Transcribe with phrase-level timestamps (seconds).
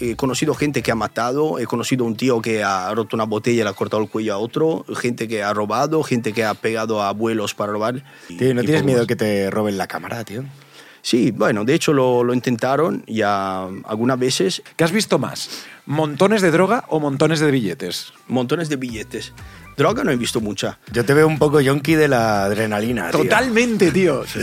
[0.00, 3.60] he conocido gente que ha matado, he conocido un tío que ha roto una botella
[3.60, 6.54] y le ha cortado el cuello a otro, gente que ha robado, gente que ha
[6.54, 8.02] pegado a abuelos para robar.
[8.26, 9.06] Tío, ¿no y tienes miedo más.
[9.06, 10.44] que te roben la cámara, tío?
[11.02, 15.48] Sí, bueno, de hecho lo, lo intentaron ya algunas veces, ¿Qué has visto más?
[15.86, 18.12] ¿Montones de droga o montones de billetes?
[18.28, 19.32] montones de billetes.
[19.76, 20.78] Droga no he visto mucha.
[20.92, 23.22] Yo te veo un poco yonki de la adrenalina, tío.
[23.22, 24.24] Totalmente, tío.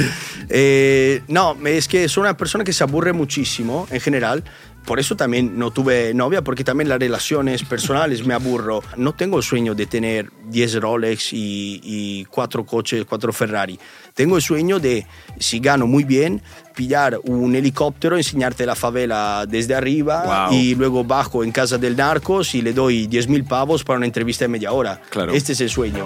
[0.50, 4.46] Eh, no, es que soy una persona que se aburre muchísimo en general.
[4.88, 8.82] Por eso también no tuve novia, porque también las relaciones personales me aburro.
[8.96, 13.78] No tengo el sueño de tener 10 Rolex y, y 4 coches, 4 Ferrari.
[14.14, 15.06] Tengo el sueño de,
[15.40, 16.42] si gano muy bien,
[16.74, 20.58] pillar un helicóptero, enseñarte la favela desde arriba Wow.
[20.58, 24.46] y luego bajo en casa del narcos y le doy 10.000 pavos para una entrevista
[24.46, 25.02] de media hora.
[25.10, 25.34] Claro.
[25.34, 26.06] Este es el sueño.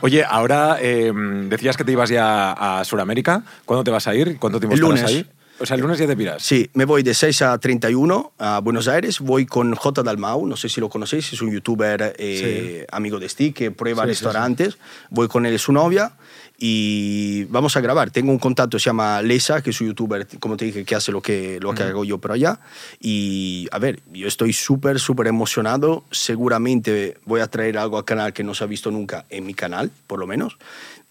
[0.00, 1.12] Oye, ahora eh,
[1.48, 3.42] decías que te ibas ya a Sudamérica.
[3.64, 4.38] ¿Cuándo te vas a ir?
[4.38, 5.26] ¿Cuánto tiempo El estarás lunes.
[5.26, 5.32] ahí?
[5.58, 6.42] O sea, el lunes ya te piras.
[6.42, 9.20] Sí, me voy de 6 a 31 a Buenos Aires.
[9.20, 10.02] Voy con J.
[10.02, 14.02] Dalmau, no sé si lo conocéis, es un youtuber eh, amigo de Stick que prueba
[14.02, 14.76] Sí, sí, restaurantes.
[15.08, 16.12] Voy con él y su novia
[16.58, 18.10] y vamos a grabar.
[18.10, 21.12] Tengo un contacto, se llama Lesa, que es un youtuber, como te dije, que hace
[21.12, 22.60] lo que, lo que hago yo por allá.
[23.00, 26.04] Y a ver, yo estoy súper, súper emocionado.
[26.10, 29.54] Seguramente voy a traer algo al canal que no se ha visto nunca en mi
[29.54, 30.56] canal, por lo menos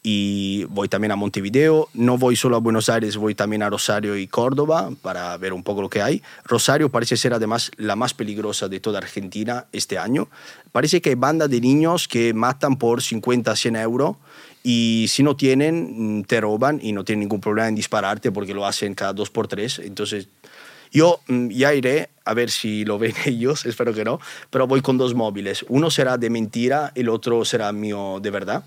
[0.08, 1.90] y voy también a Montevideo.
[1.96, 5.64] No voy solo a Buenos Aires, voy también a Rosario y Córdoba para ver un
[5.64, 6.22] poco lo que hay.
[6.44, 10.28] Rosario parece ser además la más peligrosa de toda Argentina este año.
[10.72, 14.18] Parece que hay bandas de niños que matan por 50, 100 euros
[14.68, 18.56] y si no tienen, mm, te roban y no tienen ningún problema en dispararte porque
[18.56, 19.78] lo hacen cada dos por tres.
[19.78, 20.28] Entonces
[20.92, 24.82] yo mm, ya iré a ver si lo ven ellos, espero que no, pero voy
[24.82, 25.64] con dos móviles.
[25.70, 28.64] Uno será de mentira, el otro será mío de verdad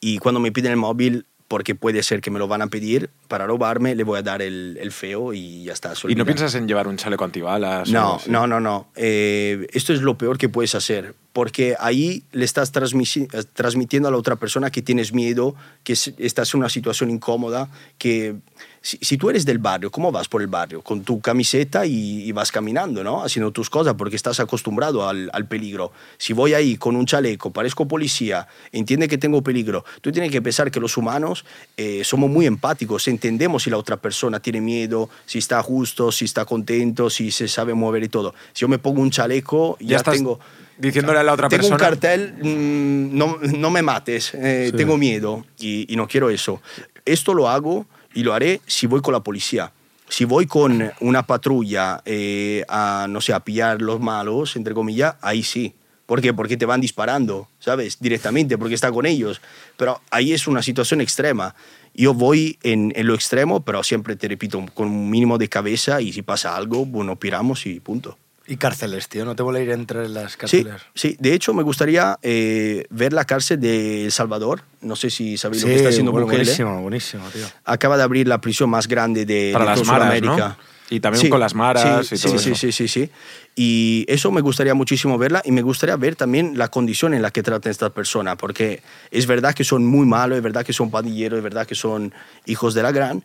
[0.00, 3.10] y cuando me piden el móvil, porque puede ser que me lo van a pedir
[3.26, 5.94] para robarme, le voy a dar el, el feo y ya está.
[6.08, 7.90] ¿Y no piensas en llevar un chaleco antibalas?
[7.90, 8.86] No, no, no, no.
[8.94, 14.16] Eh, esto es lo peor que puedes hacer, porque ahí le estás transmitiendo a la
[14.16, 17.68] otra persona que tienes miedo, que es- estás en una situación incómoda,
[17.98, 18.36] que
[18.82, 20.80] si, si tú eres del barrio, ¿cómo vas por el barrio?
[20.82, 23.22] Con tu camiseta y, y vas caminando, ¿no?
[23.22, 25.92] Haciendo tus cosas porque estás acostumbrado al, al peligro.
[26.16, 30.40] Si voy ahí con un chaleco, parezco policía, entiende que tengo peligro, tú tienes que
[30.40, 31.44] pensar que los humanos
[31.76, 36.24] eh, somos muy empáticos, entendemos si la otra persona tiene miedo, si está justo, si
[36.24, 38.34] está contento, si se sabe mover y todo.
[38.54, 40.40] Si yo me pongo un chaleco, ya, Ya estás tengo...
[40.78, 41.76] diciéndole a la otra tengo persona...
[41.76, 46.62] un cartel, mm, no, no me mates, eh, tengo miedo y, y no quiero eso.
[47.04, 49.72] Esto lo hago y lo haré si voy con la policía.
[50.08, 55.14] Si voy con una patrulla eh, a, no sé, a pillar los malos, entre comillas,
[55.20, 55.74] ahí sí.
[56.06, 56.34] ¿Por qué?
[56.34, 58.00] Porque te van disparando, ¿sabes?
[58.00, 59.40] Directamente, porque está con ellos.
[59.76, 61.54] Pero ahí es una situación extrema.
[61.94, 66.00] Yo voy en, en lo extremo, pero siempre te repito, con un mínimo de cabeza
[66.00, 68.18] y si pasa algo, bueno, piramos y punto.
[68.50, 69.24] Y cárceles, tío.
[69.24, 70.74] ¿No te vuelve a ir entre las Sí, cárceles?
[70.92, 74.62] sí, de hecho me gustaría eh, ver la cárcel de El Salvador.
[74.80, 76.42] No sé si sabéis lo que está haciendo bueno, Bukele.
[76.42, 77.46] buenísimo, buenísimo, tío.
[77.64, 80.48] Acaba de abrir la prisión más grande de, Para de las maras, Sudamérica.
[80.48, 80.70] ¿no?
[80.92, 82.60] Y también con las maras sí, y todo sí, sí, eso.
[82.60, 83.10] sí, sí, sí.
[83.54, 87.30] Y eso me gustaría muchísimo verla y me gustaría ver también la condición en la
[87.30, 88.82] que tratan estas personas, porque
[89.12, 92.12] es verdad que son muy malos, es verdad que son pandilleros, es verdad que son
[92.46, 93.22] hijos de la gran,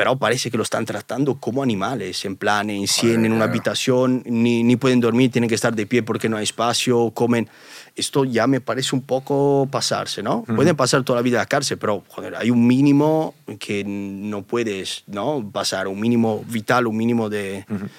[0.00, 4.22] pero parece que lo están tratando como animales, en plan, en 100, en una habitación,
[4.24, 7.50] ni, ni pueden dormir, tienen que estar de pie porque no hay espacio, comen.
[7.94, 10.42] Esto ya me parece un poco pasarse, ¿no?
[10.44, 14.40] Pueden pasar toda la vida en la cárcel, pero joder, hay un mínimo que no
[14.40, 15.46] puedes ¿no?
[15.52, 17.66] pasar, un mínimo vital, un mínimo de...
[17.68, 17.90] Joder,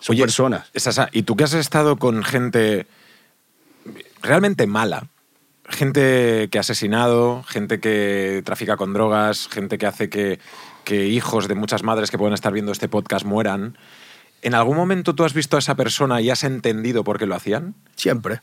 [0.00, 0.68] son Oye, personas.
[0.74, 2.88] Sasa, ¿y tú que has estado con gente
[4.20, 5.06] realmente mala?
[5.68, 10.40] Gente que ha asesinado, gente que trafica con drogas, gente que hace que,
[10.86, 13.76] que hijos de muchas madres que pueden estar viendo este podcast mueran.
[14.40, 17.34] ¿En algún momento tú has visto a esa persona y has entendido por qué lo
[17.34, 17.74] hacían?
[17.96, 18.40] Siempre,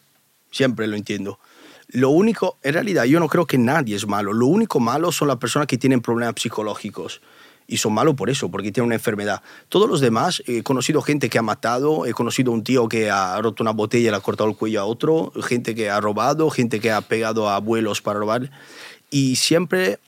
[0.52, 1.40] siempre lo entiendo.
[1.88, 4.34] Lo único, en realidad yo no creo que nadie es malo.
[4.34, 7.22] Lo único malo son las personas que tienen problemas psicológicos.
[7.66, 9.42] Y son malos por eso, porque tienen una enfermedad.
[9.69, 13.42] Todos los demás, he conocido gente que ha matado, he conocido un tío que ha
[13.42, 16.50] roto una botella y le ha cortado el cuello a otro, gente que ha robado,
[16.50, 18.51] gente que ha pegado a abuelos para robar.
[19.10, 20.00] Y siempre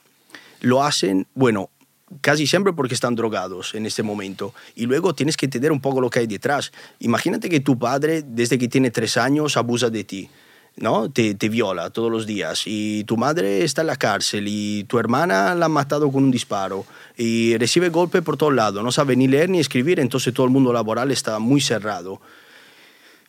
[0.60, 1.70] lo hacen, bueno,
[2.20, 4.54] casi siempre porque están drogados en este momento.
[4.74, 6.72] Y luego tienes que entender un poco lo que hay detrás.
[7.00, 10.30] Imagínate que tu padre, desde que tiene tres años, abusa de ti.
[10.76, 11.10] ¿no?
[11.10, 14.98] Te, te viola todos los días y tu madre está en la cárcel y tu
[14.98, 16.84] hermana la han matado con un disparo
[17.16, 20.52] y recibe golpe por todos lados, no sabe ni leer ni escribir, entonces todo el
[20.52, 22.20] mundo laboral está muy cerrado.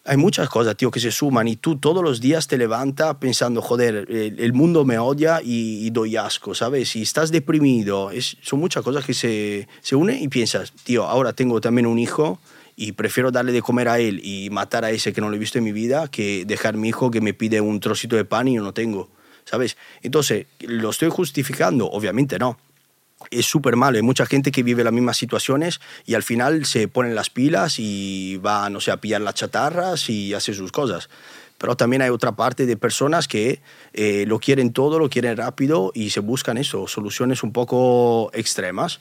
[0.07, 3.61] Hay muchas cosas, tío, que se suman y tú todos los días te levantas pensando,
[3.61, 6.95] joder, el, el mundo me odia y, y, doy asco, ¿sabes?
[6.95, 11.33] Y estás deprimido, es, son muchas cosas que se, se unen y piensas, tío, ahora
[11.33, 12.39] tengo también un hijo
[12.77, 15.39] y prefiero darle de comer a él y matar a ese que no lo he
[15.39, 18.47] visto en mi vida que dejar mi hijo que me pide un trocito de pan
[18.47, 19.09] y yo no tengo,
[19.43, 19.75] ¿sabes?
[20.03, 21.87] Entonces, ¿lo estoy justificando?
[21.89, 22.57] Obviamente no
[23.31, 23.97] es súper malo.
[23.97, 27.79] Hay mucha gente que vive las mismas situaciones y al final se ponen las pilas
[27.79, 31.09] y va, no sé, a pillar las chatarras y hace sus cosas.
[31.57, 33.61] Pero también hay otra parte de personas que
[33.93, 38.99] eh, lo quieren todo, lo quieren rápido y se buscan eso, soluciones un poco extremas.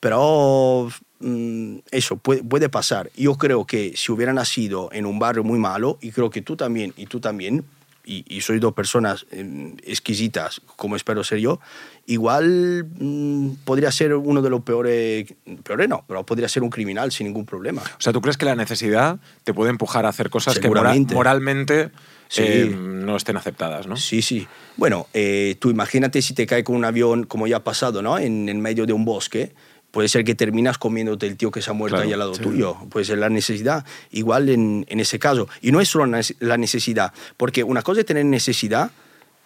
[0.00, 3.10] Pero mm, eso puede, puede pasar.
[3.16, 6.56] Yo creo que si hubiera nacido en un barrio muy malo, y creo que tú
[6.56, 7.66] también, y tú también,
[8.10, 11.60] y, y soy dos personas eh, exquisitas, como espero ser yo,
[12.06, 17.12] igual mmm, podría ser uno de los peores, peores no, pero podría ser un criminal
[17.12, 17.82] sin ningún problema.
[17.82, 20.92] O sea, ¿tú crees que la necesidad te puede empujar a hacer cosas que mora
[21.14, 21.90] moralmente
[22.28, 22.42] sí.
[22.42, 23.96] eh, no estén aceptadas, ¿no?
[23.96, 24.48] Sí, sí.
[24.76, 28.18] Bueno, eh, tú imagínate si te cae con un avión, como ya ha pasado, ¿no?
[28.18, 29.52] En, en medio de un bosque,
[29.90, 32.34] puede ser que terminas comiéndote el tío que se ha muerto claro, ahí al lado
[32.34, 32.42] sí.
[32.42, 32.76] tuyo.
[32.90, 33.84] Puede ser la necesidad.
[34.10, 35.48] Igual en, en, ese caso.
[35.60, 36.10] Y no es solo
[36.40, 38.90] la necesidad, porque una cosa es tener necesidad,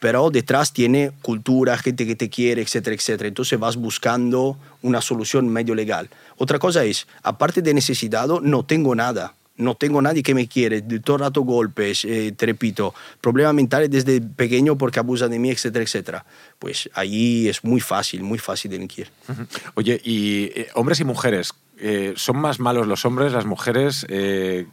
[0.00, 3.28] pero detrás tiene cultura, gente que te quiere, etcétera, etcétera.
[3.28, 6.10] Entonces vas buscando una solución medio legal.
[6.36, 10.82] Otra cosa es, aparte de necesidad, no tengo nada no tengo nadie que me quiere,
[10.82, 15.50] todo el rato golpes, eh, te repito, problemas mentales desde pequeño porque abusa de mí,
[15.50, 16.26] etcétera, etcétera.
[16.58, 19.10] Pues ahí es muy fácil, muy fácil delinquir.
[19.28, 19.46] Uh -huh.
[19.74, 24.06] Oye, y eh, hombres y mujeres, eh, ¿son más malos los hombres, las mujeres?
[24.08, 24.66] Eh,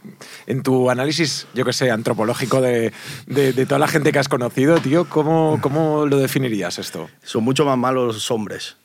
[0.46, 2.92] en tu análisis, yo que sé, antropológico de,
[3.26, 7.08] de, de, toda la gente que has conocido, tío, ¿cómo, ¿cómo lo definirías esto?
[7.22, 8.76] Son mucho más malos los hombres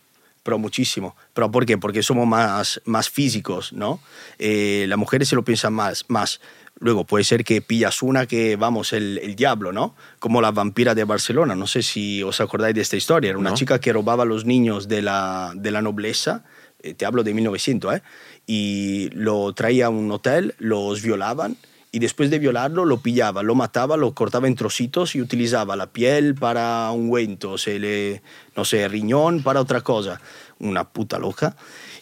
[0.47, 1.13] pero muchísimo.
[1.33, 1.77] ¿Pero por qué?
[1.77, 3.99] Porque somos más, más físicos, ¿no?
[4.39, 6.39] Eh, las mujeres se lo piensan más, más.
[6.79, 9.93] Luego puede ser que pillas una que, vamos, el, el, diablo, ¿no?
[10.19, 11.53] Como la vampira de Barcelona.
[11.53, 13.31] No sé si os acordáis de esta historia.
[13.31, 13.55] Era una ¿No?
[13.57, 16.45] chica que robaba a los niños de la, de la nobleza,
[16.81, 18.01] eh, te hablo de 1900, ¿eh?
[18.45, 21.57] Y lo traía a un hotel, los violaban
[21.91, 25.87] y después de violarlo lo pillaba, lo mataba, lo cortaba en trocitos y utilizaba la
[25.87, 28.21] piel para ungüento, se le,
[28.55, 30.19] no sé, riñón para otra cosa.
[30.59, 31.55] Una puta loca.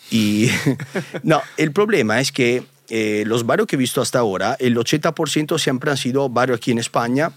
[0.09, 0.49] Y
[1.23, 5.59] no, el problema es que eh, los barrios que he visto hasta ahora, el 80%
[5.59, 7.31] siempre han sido barrios aquí en España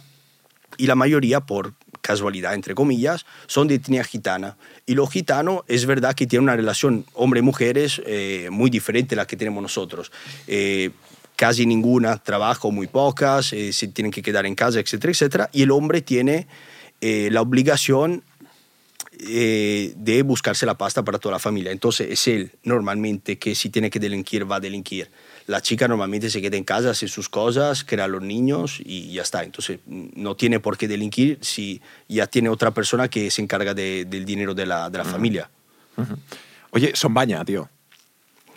[0.76, 4.56] y la mayoría, por casualidad, entre comillas, son de etnia gitana.
[4.86, 9.26] Y los gitanos es verdad que tienen una relación hombre-mujeres eh, muy diferente a la
[9.26, 10.12] que tenemos nosotros.
[10.46, 10.90] Eh,
[11.38, 15.50] casi ninguna trabajo, muy pocas, eh, se tienen que quedar en casa, etcétera, etcétera.
[15.52, 16.48] Y el hombre tiene
[17.00, 18.24] eh, la obligación
[19.20, 21.70] eh, de buscarse la pasta para toda la familia.
[21.70, 25.12] Entonces es él normalmente que si tiene que delinquir, va a delinquir.
[25.46, 29.12] La chica normalmente se queda en casa, hace sus cosas, crea a los niños y
[29.12, 29.44] ya está.
[29.44, 34.06] Entonces no tiene por qué delinquir si ya tiene otra persona que se encarga de,
[34.06, 35.12] del dinero de la, de la uh -huh.
[35.12, 35.50] familia.
[35.96, 36.16] Uh -huh.
[36.72, 37.68] Oye, son baña, tío.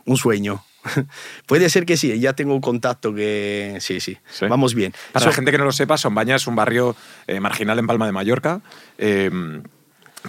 [0.06, 0.63] Un sueño.
[1.45, 4.45] Puede ser que sí, ya tengo un contacto que sí, sí, ¿Sí?
[4.48, 4.94] vamos bien.
[5.12, 6.95] Para so, la gente que no lo sepa, Sombaña es un barrio
[7.28, 8.62] eh, marginal en Palma de Mallorca.
[8.98, 9.30] Eh,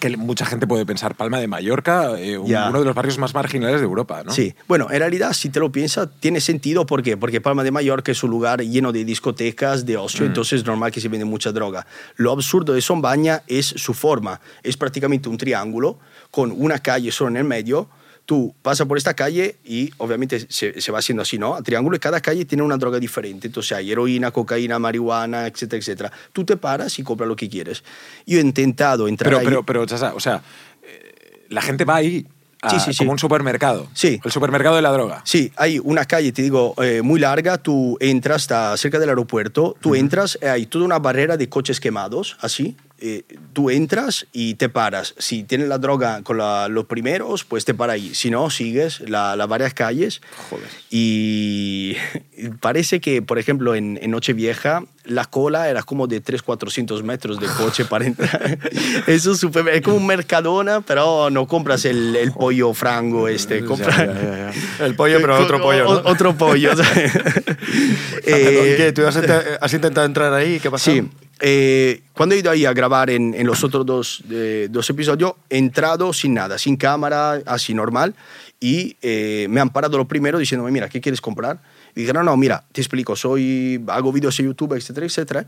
[0.01, 2.69] que mucha gente puede pensar Palma de Mallorca, eh, yeah.
[2.71, 4.33] uno de los barrios más marginales de Europa, ¿no?
[4.33, 6.87] Sí, bueno, en realidad, si te lo piensas, tiene sentido.
[6.87, 7.17] ¿Por qué?
[7.17, 10.29] Porque Palma de Mallorca es un lugar lleno de discotecas, de ocio, mm.
[10.29, 11.87] entonces es normal que se vende mucha droga.
[12.17, 14.41] Lo absurdo de Sombaña es su forma.
[14.63, 15.99] Es prácticamente un triángulo
[16.31, 17.89] con una calle solo en el medio
[18.33, 21.55] tú pasas por esta calle y obviamente se, se, va haciendo así, ¿no?
[21.55, 23.49] A triángulo y cada calle tiene una droga diferente.
[23.49, 26.13] Entonces hay heroína, cocaína, marihuana, etcétera, etcétera.
[26.33, 27.85] Tú te paras y compras lo que quieres.
[28.27, 29.45] Yo he intentado entrar pero, ahí.
[29.45, 30.43] Pero, pero, o sea,
[30.83, 32.27] eh, la gente va ahí
[32.63, 32.99] a, sí, sí, sí.
[33.01, 33.87] como un supermercado.
[33.93, 34.19] Sí.
[34.25, 35.21] El supermercado de la droga.
[35.27, 37.59] Sí, hay una calle, te digo, eh, muy larga.
[37.59, 39.77] Tú entras, está cerca del aeropuerto.
[39.79, 39.99] Tú uh -huh.
[39.99, 45.15] entras, hay toda una barrera de coches quemados, así, eh, tú entras y te paras.
[45.19, 48.15] Si tienes la droga con la, los primeros, pues te para ahí.
[48.15, 50.21] Si no, sigues las la varias calles.
[50.49, 50.69] Joder.
[50.89, 51.97] Y
[52.61, 57.41] parece que, por ejemplo, en, en Nochevieja, la cola era como de 300, 400 metros
[57.41, 58.59] de coche para entrar.
[59.09, 63.65] Eso es, super, es como un Mercadona, pero no compras el, el pollo frango este.
[63.65, 64.85] Compras ya, ya, ya.
[64.87, 65.85] El pollo, pero otro pollo.
[65.85, 66.09] ¿no?
[66.09, 66.71] Otro pollo.
[68.25, 68.93] eh, ¿Qué?
[68.95, 70.61] ¿Tú has, has, intentado entrar ahí?
[70.61, 70.93] ¿Qué pasó?
[70.93, 71.03] Sí.
[71.45, 75.33] Eh, cuando he ido ahí a grabar en, en los otros dos, eh, dos, episodios,
[75.51, 78.15] he entrado sin nada, sin cámara, así normal,
[78.61, 81.59] y eh, me han parado lo primero diciéndome, mira, ¿qué quieres comprar?
[81.97, 85.47] Y dije, no, no, mira, te explico, soy, hago vídeos en YouTube, etcétera, etcétera.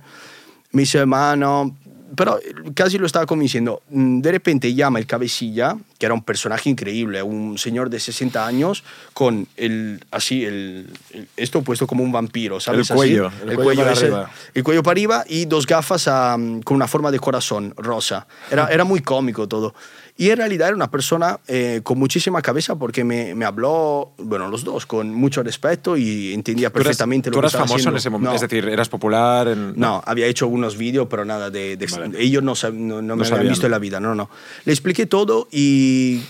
[0.72, 1.76] Me dice, mano,
[2.16, 2.38] pero
[2.75, 3.83] casi lo estaba convenciendo.
[3.90, 8.47] Mm, De repente llama el cabecilla, que era un personaje increíble, un señor de 60
[8.47, 12.90] años con el, así, el, el- esto puesto como un vampiro, ¿sabes?
[12.90, 14.30] El cuello, Así, el cuello para ese, arriba.
[14.54, 18.26] el cuello para arriba y dos gafas ah, con una forma de corazón rosa.
[18.50, 19.75] Era, era muy cómico todo.
[20.16, 24.49] Y en realidad era una persona eh, con muchísima cabeza porque me, me habló, bueno,
[24.49, 27.66] los dos, con mucho respeto y entendía ¿Tú eras, perfectamente tú lo que eras estaba
[27.66, 27.99] famoso en haciendo.
[27.99, 28.30] ese momento?
[28.30, 28.35] No.
[28.37, 29.49] Es decir, ¿eras popular?
[29.49, 29.73] En...
[29.76, 31.76] No, había hecho algunos vídeos, pero nada de...
[31.76, 32.21] de- Vale.
[32.23, 34.30] Ellos no, no, no me habían visto en la vida, no, no.
[34.64, 36.23] Le expliqué todo y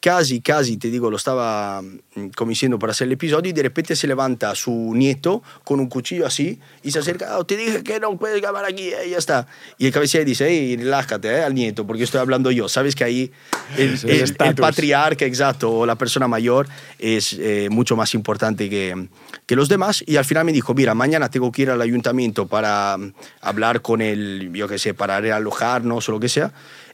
[0.00, 3.94] casi, casi, te digo, lo estaba mm, convenciendo para hacer el episodio y de repente
[3.94, 8.00] se levanta su nieto con un cuchillo así y se acerca, "Oh, te dije que
[8.00, 9.46] no puedes grabar aquí, eh, y ya está.
[9.76, 12.66] Y el cabecilla dice, hey, relájate eh, al nieto, porque estoy hablando yo.
[12.68, 13.30] Sabes que ahí
[13.76, 14.60] el, Sí, el el- el estatus.
[14.60, 16.66] patriarca, exacto, o la persona mayor
[16.98, 19.06] es eh, mucho más importante que,
[19.44, 20.02] que los demás.
[20.06, 23.82] Y al final me dijo, mira, mañana tengo que ir al ayuntamiento para mm, hablar
[23.82, 26.52] con el, yo qué sé, para realojarnos o lo que sea.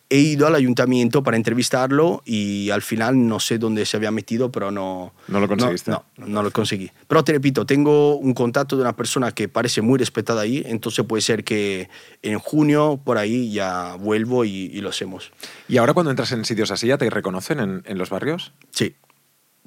[0.09, 4.53] He ido al ayuntamiento para entrevistarlo y al final no sé dónde se había metido,
[4.53, 5.13] pero no...
[5.27, 5.91] No lo conseguiste.
[5.91, 6.93] No, no, no lo conseguí.
[7.09, 11.05] Pero te repito, tengo un contacto de una persona que parece muy respetada ahí, entonces
[11.05, 11.89] puede ser que
[12.23, 15.33] en junio por ahí ya vuelvo y, y lo hacemos.
[15.67, 18.53] ¿Y ahora cuando entras en sitios así ya te reconocen en, en los barrios?
[18.71, 18.95] Sí,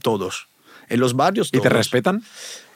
[0.01, 0.48] todos.
[0.88, 1.74] En los barrios ¿Y te todos.
[1.74, 2.24] respetan?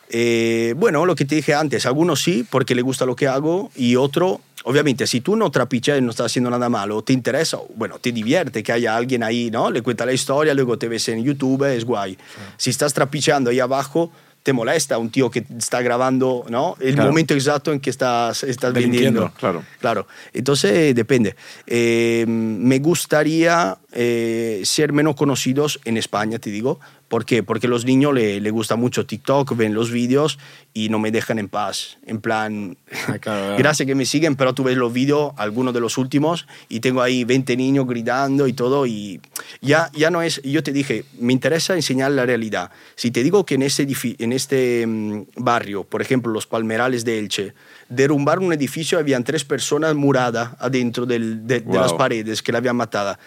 [0.10, 3.72] Eh, bueno, lo que te dije antes, algunos sí, porque le gusta lo que hago,
[3.76, 7.58] y otro, obviamente, si tú no trapichas y no estás haciendo nada malo, te interesa,
[7.76, 9.70] bueno, te divierte que haya alguien ahí, ¿no?
[9.72, 12.18] Le cuenta la historia, luego te ves en YouTube, es guay.
[12.58, 14.12] Si estás trapicheando ahí abajo,
[14.44, 16.76] te molesta un tío que está grabando, ¿no?
[16.82, 17.10] El Claro.
[17.12, 19.32] momento exacto en que estás, estás vendiendo.
[19.38, 19.64] claro.
[19.80, 21.36] Claro, entonces depende.
[21.66, 26.80] Eh, me gustaría eh, ser menos conocidos en España, te digo.
[27.14, 27.44] ¿Por qué?
[27.44, 30.40] Porque los niños le, le gusta mucho TikTok, ven los vídeos
[30.74, 32.00] y no me dejan en paz.
[32.08, 32.76] En plan,
[33.08, 36.48] Ah, claro, gracias que me siguen, pero tú ves los vídeos, algunos de los últimos,
[36.70, 38.88] y tengo ahí 20 niños gritando y todo.
[38.88, 39.22] Y
[39.62, 42.72] ya, ya no es, yo te dije, me interesa enseñar la realidad.
[42.96, 43.86] Si te digo que en este,
[44.18, 47.54] en este mm, barrio, por ejemplo, los Palmerales de Elche,
[47.90, 51.76] derrumbaron un edificio, habían tres personas muradas adentro del- de, de Wow.
[51.80, 53.20] las paredes que la habían matada.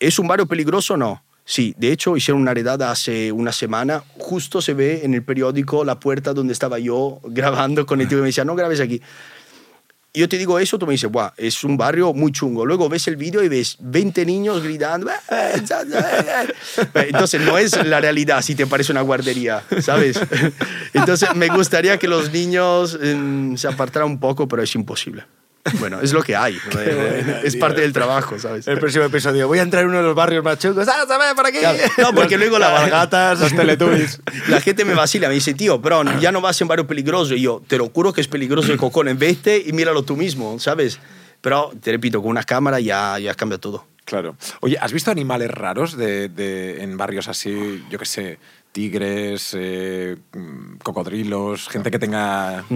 [0.00, 1.22] ¿Es un barrio peligroso o no?
[1.44, 5.84] Sí, de hecho hicieron una redada hace una semana, justo se ve en el periódico
[5.84, 9.00] la puerta donde estaba yo grabando con el tío que me decía, no grabes aquí.
[10.16, 12.64] Yo te digo eso, tú me dices, Buah, es un barrio muy chungo.
[12.64, 15.10] Luego ves el vídeo y ves 20 niños gritando.
[15.10, 16.54] "Eh, za, eh".
[17.08, 20.20] Entonces no es la realidad si te parece una guardería, ¿sabes?
[20.94, 25.24] Entonces me gustaría que los niños mm, se apartaran un poco, pero es imposible.
[25.78, 26.58] Bueno, es lo que hay.
[27.42, 28.68] es parte del trabajo, ¿sabes?
[28.68, 29.48] El próximo episodio.
[29.48, 30.86] Voy a entrar en uno de los barrios más chungos.
[30.88, 31.58] ¡Ah, sabes, por aquí!
[31.58, 34.20] Claro, No, porque luego la Cabalgatas, los teletubbies.
[34.48, 37.34] La gente me vacila, me dice, tío, pero ya no vas en barrio peligroso.
[37.34, 39.18] Y yo, te lo juro que es peligroso el cojones.
[39.18, 40.98] Vete y míralo tú mismo, ¿sabes?
[41.40, 43.86] Pero, te repito, con una cámara ya, ya cambia todo.
[44.04, 44.36] Claro.
[44.60, 48.38] Oye, ¿has visto animales raros de, de- en barrios así, yo qué sé,
[48.74, 50.16] tigres, eh,
[50.82, 52.64] cocodrilos, gente que tenga...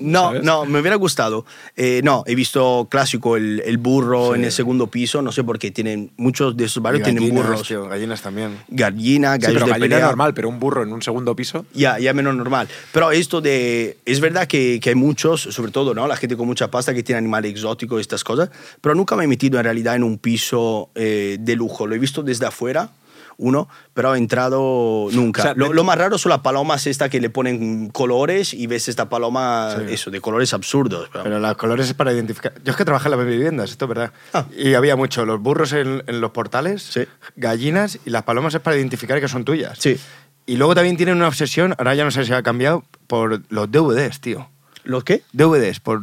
[0.00, 0.42] No, ¿sabes?
[0.42, 1.46] no, me hubiera gustado.
[1.76, 5.58] Eh, no, he visto clásico el, el burro en el segundo piso, no sé por
[5.60, 5.70] qué.
[5.70, 7.68] Tienen, muchos de esos barrios tienen Gallinas, burros.
[7.68, 8.58] tío, gallinas también.
[8.68, 10.06] Gallina, Sí, gallos pero de gallina pelea.
[10.06, 11.64] normal, pero un burro en un segundo piso.
[11.72, 12.66] Ya, ya menos normal.
[12.92, 13.98] Pero esto de...
[14.04, 16.08] Es verdad que, que hay muchos, sobre todo, ¿no?
[16.08, 18.50] La gente con mucha pasta que tiene animales exóticos y estas cosas,
[18.80, 21.86] pero nunca me he metido en realidad en un piso eh, de lujo.
[21.86, 22.90] Lo he visto desde afuera,
[23.38, 25.40] uno, pero he entrado nunca.
[25.42, 28.88] O sea, lo, más raro son las palomas esta que le ponen colores y ves
[28.88, 29.94] esta paloma, Sí.
[29.94, 31.08] eso, de colores absurdos.
[31.12, 32.54] pero- Pero los colores es para identificar.
[32.64, 34.12] Yo es que trabajé en las viviendas, esto es verdad.
[34.32, 34.46] Ah.
[34.56, 37.02] Y había mucho, los burros en, en los portales, Sí.
[37.36, 39.78] gallinas y las palomas es para identificar que son tuyas.
[39.78, 39.98] Sí.
[40.46, 43.70] Y luego también tienen una obsesión, ahora ya no sé si ha cambiado, por los
[43.70, 44.48] DVDs, tío.
[44.84, 45.22] ¿Los qué?
[45.32, 46.00] DVDs, por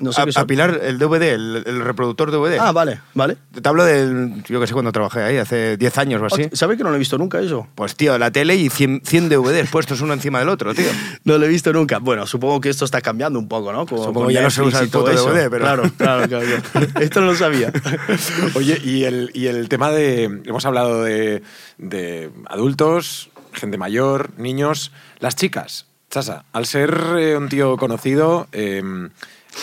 [0.00, 0.42] No sé a- qué son.
[0.42, 2.58] apilar el DVD, el, el reproductor DVD.
[2.58, 3.36] Ah, vale, vale.
[3.60, 6.48] Te hablo del, yo que sé, cuando trabajé ahí, hace 10 años o así.
[6.52, 7.68] ¿Sabes que no lo he visto nunca eso?
[7.74, 10.86] Pues tío, la tele y 100, 100 DVDs puestos uno encima del otro, tío.
[11.24, 11.98] No lo he visto nunca.
[11.98, 13.86] Bueno, supongo que esto está cambiando un poco, ¿no?
[13.86, 15.30] Como Supongo con ya no se usa el todo puto.
[15.32, 16.46] DVD, pero- Claro, claro, claro.
[16.72, 16.86] claro.
[17.00, 17.72] Esto no lo sabía.
[18.54, 20.24] Oye, y el, y el tema de.
[20.44, 21.42] Hemos hablado de,
[21.78, 24.92] de adultos, gente mayor, niños.
[25.18, 28.82] Las chicas, Chasa, al ser eh, un tío conocido, eh,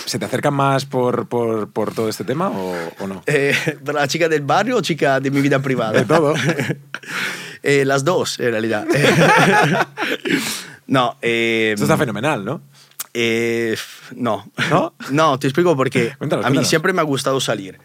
[0.05, 3.23] ¿se te acercan más por, por, por todo este tema o, o no?
[3.25, 5.91] Eh, ¿Pero la chica del barrio o chica de mi vida privada?
[5.93, 6.33] De todo.
[7.63, 8.85] Eh, las dos, en realidad.
[10.87, 12.61] no, eh, Esto está fenomenal, ¿no?
[13.13, 13.75] eh,
[14.15, 14.49] no.
[14.69, 14.93] ¿No?
[15.09, 16.69] No, te explico porque Cuéntanos, a mí cuéntanos.
[16.69, 17.77] siempre me ha gustado salir.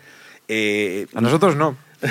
[0.46, 1.76] Eh, A nosotros no.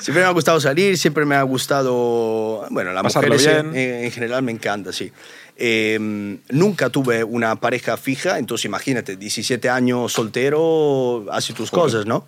[0.00, 3.94] siempre me ha gustado salir, siempre me ha gustado, bueno, las Pasarlo mujeres en, bien.
[4.04, 5.12] en general me encanta, sí.
[5.60, 5.98] Eh,
[6.50, 12.24] nunca tuve una pareja fija, entonces imagínate, 17 años soltero, hace tus cosas, ¿no?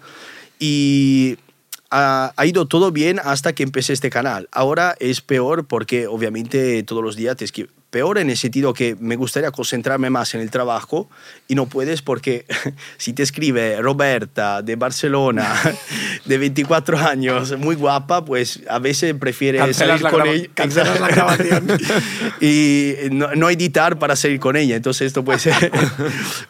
[0.59, 1.39] Y
[1.91, 4.49] ha, ha ido todo bien hasta que empecé este canal.
[4.51, 7.45] Ahora es peor porque obviamente todos los días te
[7.91, 11.11] Peor en el sentido que me gustaría concentrarme más en el trabajo
[11.49, 12.47] y no puedes porque
[12.99, 15.53] si te escribe Roberta de Barcelona,
[16.25, 20.49] de 24 años, muy guapa, pues a veces prefieres Cancelas salir con ella.
[20.55, 21.67] cancelas la grabación.
[22.41, 24.77] y no, no editar para salir con ella.
[24.77, 25.73] Entonces esto puede ser,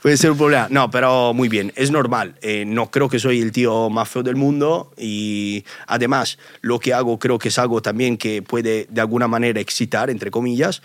[0.02, 0.66] puede ser un problema.
[0.70, 2.34] No, pero muy bien, es normal.
[2.42, 6.92] Eh, no creo que soy el tío más feo del mundo y además lo que
[6.92, 10.82] hago creo que es algo también que puede de alguna manera excitar, entre comillas.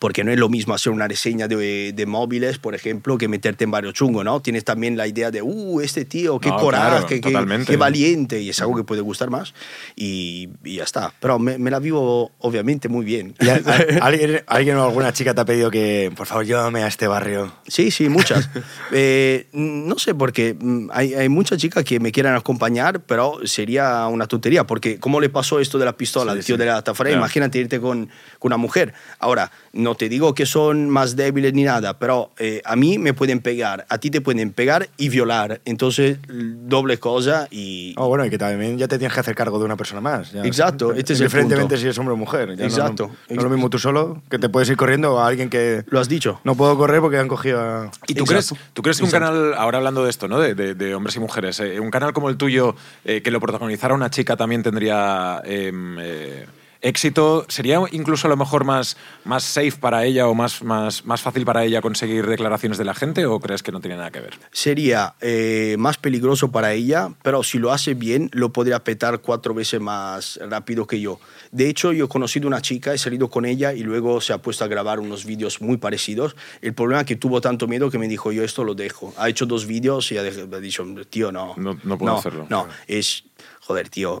[0.00, 3.62] Porque no es lo mismo hacer una reseña de, de móviles, por ejemplo, que meterte
[3.64, 4.40] en varios chungos, ¿no?
[4.40, 8.40] Tienes también la idea de, uh, este tío, qué No, coraje, claro, qué, qué valiente,
[8.40, 9.54] y es algo que puede gustar más,
[9.94, 11.12] y, y ya está.
[11.20, 13.34] Pero me, me la vivo, obviamente, muy bien.
[13.40, 13.60] ¿Y a- a-
[14.06, 17.52] ¿Alguien, alguien o alguna chica te ha pedido que, por favor, llévame a este barrio?
[17.68, 18.48] Sí, sí, muchas.
[18.92, 20.56] Eh, no sé por qué.
[20.58, 25.20] mm, Hay, hay muchas chicas que me quieran acompañar, pero sería una tontería, porque ¿cómo
[25.20, 26.58] le pasó esto de la pistola Sí, al tío sí.
[26.60, 27.10] de la tafara?
[27.10, 27.16] Ya.
[27.16, 28.06] Imagínate irte con,
[28.38, 28.92] con una mujer.
[29.18, 33.14] Ahora, no te digo que son más débiles ni nada, pero eh, a mí me
[33.14, 35.60] pueden pegar, a ti te pueden pegar y violar.
[35.64, 37.94] Entonces, doble cosa y...
[37.96, 40.32] Oh, bueno, y que también ya te tienes que hacer cargo de una persona más.
[40.32, 40.44] ya.
[40.44, 41.76] Exacto, este es el punto.
[41.76, 42.50] si es hombre o mujer.
[42.50, 43.06] ya no- Exacto.
[43.08, 45.84] No, no es lo mismo tú solo, que te puedes ir corriendo a alguien que
[45.88, 46.40] Lo has dicho.
[46.44, 47.90] no puedo correr porque han cogido a...
[48.06, 48.54] ¿Y tú Exacto.
[48.54, 50.38] crees, tú crees que un canal, ahora hablando de esto, ¿no?
[50.40, 53.40] de, de- de hombres y mujeres, eh, un canal como el tuyo, eh, que lo
[53.40, 56.46] protagonizara una chica también tendría em, eh,
[56.82, 57.44] éxito?
[57.48, 61.44] ¿Sería incluso a lo mejor más, más safe para ella o más, más, más fácil
[61.44, 64.38] para ella conseguir declaraciones de la gente o crees que no tiene nada que ver?
[64.52, 69.54] sería eh, más peligroso para ella, pero si lo hace bien, lo podría petar cuatro
[69.54, 71.18] veces más rápido que yo.
[71.52, 74.38] De hecho, yo he conocido una chica, he salido con ella y luego se ha
[74.38, 76.36] puesto a grabar unos vídeos muy parecidos.
[76.62, 79.12] El problema es que tuvo tanto miedo que me dijo, yo esto lo dejo.
[79.16, 81.54] Ha hecho dos vídeos y ha, dicho, tío, no.
[81.56, 82.46] No- no puedo hacerlo.
[82.48, 83.24] No, es,
[83.70, 84.20] joder, tío,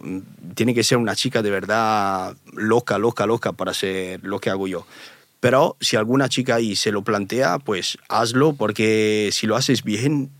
[0.54, 4.68] tiene que ser una chica de verdad loca, loca, loca para hacer lo que hago
[4.68, 4.86] yo.
[5.40, 10.30] Pero si alguna chica ahí se lo plantea, pues hazlo, porque si lo haces bien,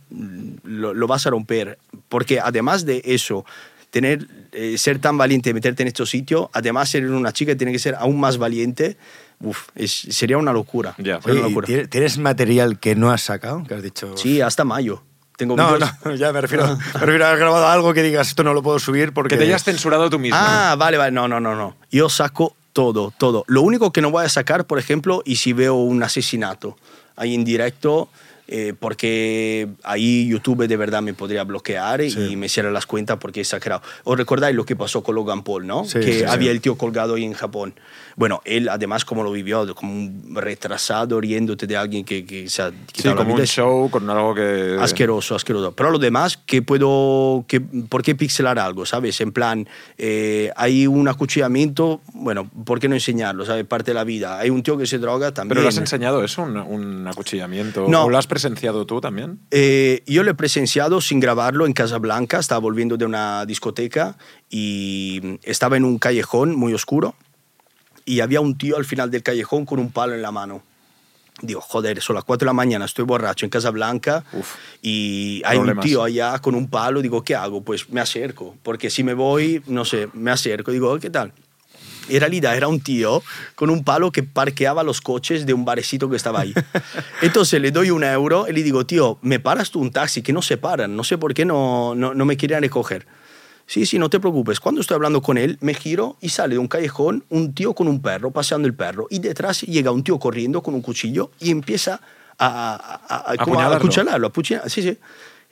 [0.63, 1.77] lo, lo vas a romper.
[2.09, 3.45] Porque además de eso,
[3.91, 7.81] tener, eh, ser tan valiente, meterte en estos sitios, además ser una chica tiene que
[7.81, 8.97] ser aún más valiente,
[9.41, 10.95] uf, es- sería una locura.
[10.99, 11.21] Ya.
[11.21, 11.67] Sería Oye, una ¿y locura.
[11.67, 13.65] ¿tienes- ¿Tienes material que no has sacado?
[13.67, 14.17] Que has dicho...
[14.17, 15.03] Sí, hasta mayo.
[15.41, 18.45] Tengo No, no, ya me refiero, me refiero a haber grabado algo que digas, esto
[18.45, 19.37] no lo puedo subir porque...
[19.37, 20.37] Que te hayas censurado tú mismo.
[20.39, 21.13] Ah, vale, vale.
[21.13, 21.77] No, no, no, no.
[21.91, 23.45] Yo saco todo, todo.
[23.47, 26.77] Lo único que no voy a sacar, por ejemplo, y si veo un asesinato
[27.17, 28.11] ahí en directo,
[28.49, 33.41] eh, porque ahí YouTube de verdad me podría bloquear y me cierra las cuentas porque
[33.41, 33.81] es exagerado.
[34.05, 35.87] ¿Os recordáis lo que pasó con Logan Paul, no?
[35.87, 37.73] Sí, que sí, había el tío colgado ahí en Japón.
[38.21, 42.61] Bueno, él además como lo vivió, como un retrasado riéndote de alguien que, que se
[42.61, 43.45] ha sí, quitado la como vida.
[43.45, 44.77] un show con algo que...
[44.79, 45.73] Asqueroso, asqueroso.
[45.73, 48.85] Pero lo demás, que puedo, que, ¿por qué pixelar algo?
[48.85, 49.23] ¿Sabes?
[49.23, 53.47] En plan, eh, hay un acuchillamiento, bueno, ¿por qué no enseñarlo?
[53.47, 53.65] ¿Sabes?
[53.65, 54.39] Parte de la vida.
[54.39, 55.55] Hay un tío que se droga también.
[55.55, 57.87] ¿Pero lo has enseñado eso, un, un acuchillamiento?
[57.89, 58.05] No.
[58.05, 59.39] ¿O lo has presenciado tú también?
[59.51, 64.19] Eh, yo lo he presenciado sin grabarlo en Casablanca, estaba volviendo de una discoteca
[64.51, 67.15] y estaba en un callejón muy oscuro
[68.05, 70.63] y había un tío al final del callejón con un palo en la mano.
[71.43, 74.57] Digo, joder, son las 4 de la mañana, estoy borracho en Casablanca Uf.
[74.83, 75.85] y hay Problemas.
[75.85, 77.63] un tío allá con un palo, digo, ¿qué hago?
[77.63, 81.33] Pues me acerco, porque si me voy, no sé, me acerco, digo, ¿qué tal?
[82.11, 83.23] En realidad era un tío
[83.55, 86.53] con un palo que parqueaba los coches de un barecito que estaba ahí.
[87.23, 90.21] Entonces le doy un euro y le digo, tío, ¿me paras tú un taxi?
[90.21, 93.07] Que no se paran, no sé por qué no, no, no me quieren recoger.
[93.71, 94.59] Sí, sí, no te preocupes.
[94.59, 97.87] Cuando estoy hablando con él, me giro y sale de un callejón un tío con
[97.87, 99.07] un perro paseando el perro.
[99.11, 102.01] Y detrás llega un tío corriendo con un cuchillo y empieza
[102.37, 104.99] a, a, a, a- como a acuchillarlo, a apuñalar- Sí, sí.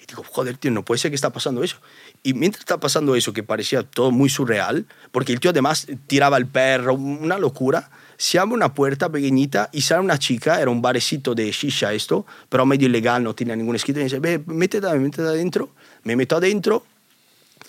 [0.03, 1.77] Y digo, joder, tío, no puede ser que está pasando eso.
[2.25, 6.39] Y mientras está pasando eso, que parecía todo muy surreal, porque el tío además tiraba
[6.39, 10.83] el perro, una locura, se abre una puerta pequeñita y sale una chica, era un
[10.83, 14.93] barecito de shisha esto, pero medio ilegal, no tenía ningún escrito, y dice, ve, métete,
[14.99, 15.69] métete adentro.
[16.03, 16.85] Me meto adentro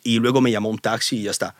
[0.03, 1.55] y luego me llamó un taxi y ya está.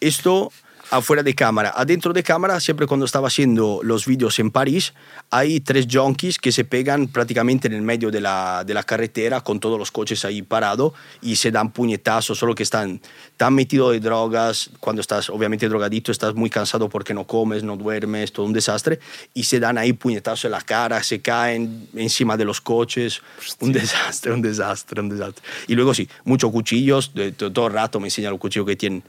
[0.00, 0.52] Esto
[0.92, 1.72] afuera de cámara.
[1.74, 4.92] Adentro de cámara, siempre cuando estaba haciendo los vídeos en París,
[5.30, 9.40] hay tres junkies que se pegan prácticamente en el medio de la, de la carretera
[9.40, 13.00] con todos los coches ahí parados y se dan puñetazos, solo que están
[13.38, 17.76] tan metidos de drogas, cuando estás obviamente drogadito, estás muy cansado porque no comes, no
[17.78, 19.00] duermes, todo un desastre,
[19.32, 23.22] y se dan ahí puñetazos en la cara, se caen encima de los coches,
[23.60, 25.42] un desastre, un desastre, un desastre.
[25.68, 28.76] Y luego sí, muchos cuchillos, de, de- todo el rato me enseñan los cuchillos que
[28.76, 29.02] tienen,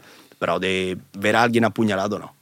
[0.43, 2.35] pero de ver a alguien apuñalado no.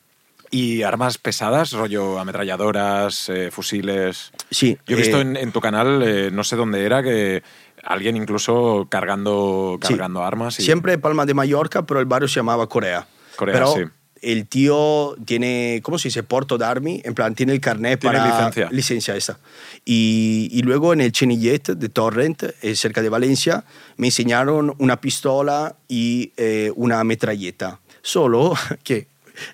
[0.50, 4.32] ¿Y armas pesadas, rollo ametralladoras, eh, fusiles?
[4.50, 7.44] Sí, Yo he visto eh, en, en tu canal, eh, no sé dónde era, que
[7.84, 9.90] alguien incluso cargando, Sí.
[9.90, 10.60] cargando armas.
[10.60, 10.64] Y...
[10.64, 13.06] Siempre Palma de Mallorca, pero el barrio se llamaba Corea.
[13.36, 13.82] Corea, pero sí.
[14.24, 16.24] el tío tiene, ¿cómo se dice?
[16.24, 18.36] Porto d'armi, en plan, tiene el carnet Tiene para...
[18.36, 18.68] licencia.
[18.72, 19.38] Licencia esa.
[19.86, 23.64] Y, y luego en el Chenillet de Torrent, eh, cerca de Valencia,
[23.98, 27.80] me enseñaron una pistola y eh, una metralleta.
[28.02, 29.08] Solo que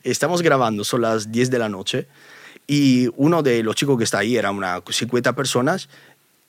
[0.04, 2.08] estamos grabando, son las 10 de la noche,
[2.68, 5.88] y uno de los chicos que está ahí, era unas 50 personas,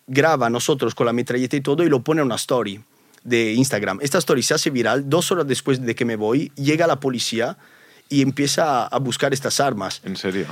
[0.09, 2.81] graba a nosotros con la metralleta y todo y lo pone en una story
[3.23, 3.99] de Instagram.
[4.03, 7.57] Esta story se hace viral dos horas después de que me voy, llega la policía
[8.09, 10.01] y empieza a buscar estas armas.
[10.05, 10.47] En serio.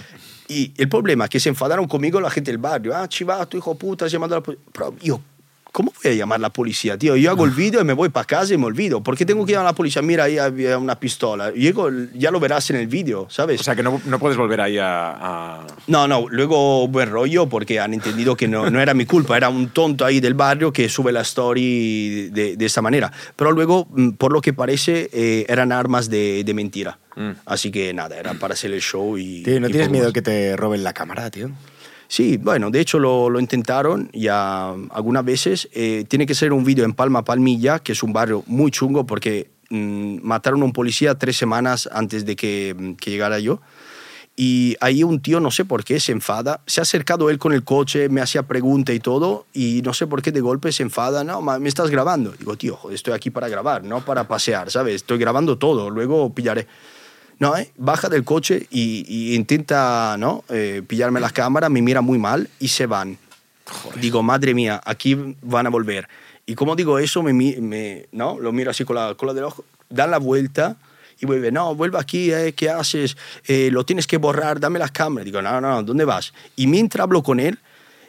[0.46, 2.94] Y el problema es que se enfadaron conmigo la gente del barrio.
[2.94, 4.64] Ah, chivato, hijo puta, has llamado a la policía.
[4.72, 5.20] Pero yo,
[5.76, 7.16] ¿cómo voy a llamar a la policía, tío?
[7.16, 9.02] Yo hago el vídeo y me voy para casa y me olvido.
[9.02, 10.00] ¿Por qué tengo que llamar a la policía?
[10.00, 11.50] Mira, ahí había una pistola.
[11.52, 13.60] Llego, ya lo verás en el vídeo, ¿sabes?
[13.60, 15.10] O sea que no, no puedes volver ahí a...
[15.60, 19.36] a- No, no, luego buen rollo porque han entendido que no, no era mi culpa,
[19.36, 23.12] era un tonto ahí del barrio que sube la story de, de esta manera.
[23.36, 26.98] Pero luego, mm, por lo que parece, eh, eran armas de, de mentira.
[27.16, 27.30] Mm.
[27.44, 29.42] Así que nada, era para hacer el show y...
[29.42, 30.12] Tío, ¿no y tienes miedo más.
[30.14, 31.50] que te roben la cámara, tío?
[32.08, 35.68] Sí, bueno, de hecho lo, intentaron ya algunas veces.
[35.72, 39.06] Eh, tiene que ser un vídeo en Palma Palmilla, que es un barrio muy chungo
[39.06, 43.60] porque mm, mataron a un policía tres semanas antes de que, mm, que llegara yo.
[44.38, 46.60] Y ahí un tío, no sé por qué, se enfada.
[46.66, 50.06] Se ha acercado él con el coche, me hacía pregunta y todo, y no sé
[50.06, 51.24] por qué de golpe se enfada.
[51.24, 52.32] No, me estás grabando.
[52.32, 54.96] Digo, tío, estoy aquí para grabar, no para pasear, ¿sabes?
[54.96, 56.66] Estoy grabando todo, luego pillaré.
[57.38, 57.70] No, ¿eh?
[57.76, 60.42] baja del coche y, y intenta ¿no?
[60.48, 63.18] Eh, pillarme la cámara, me mira muy mal y se van.
[64.00, 66.08] Digo, madre mía, aquí van a volver.
[66.46, 68.38] Y como digo eso, me, me- ¿no?
[68.40, 70.76] lo miro así con la cola del ojo, dan la vuelta
[71.20, 72.54] y vuelve, no, vuelve aquí, ¿eh?
[72.54, 73.16] ¿qué haces?
[73.46, 75.24] Eh, lo tienes que borrar, dame las cámaras.
[75.24, 76.32] Digo, no, no, ¿dónde vas?
[76.56, 77.58] Y mientras hablo con él,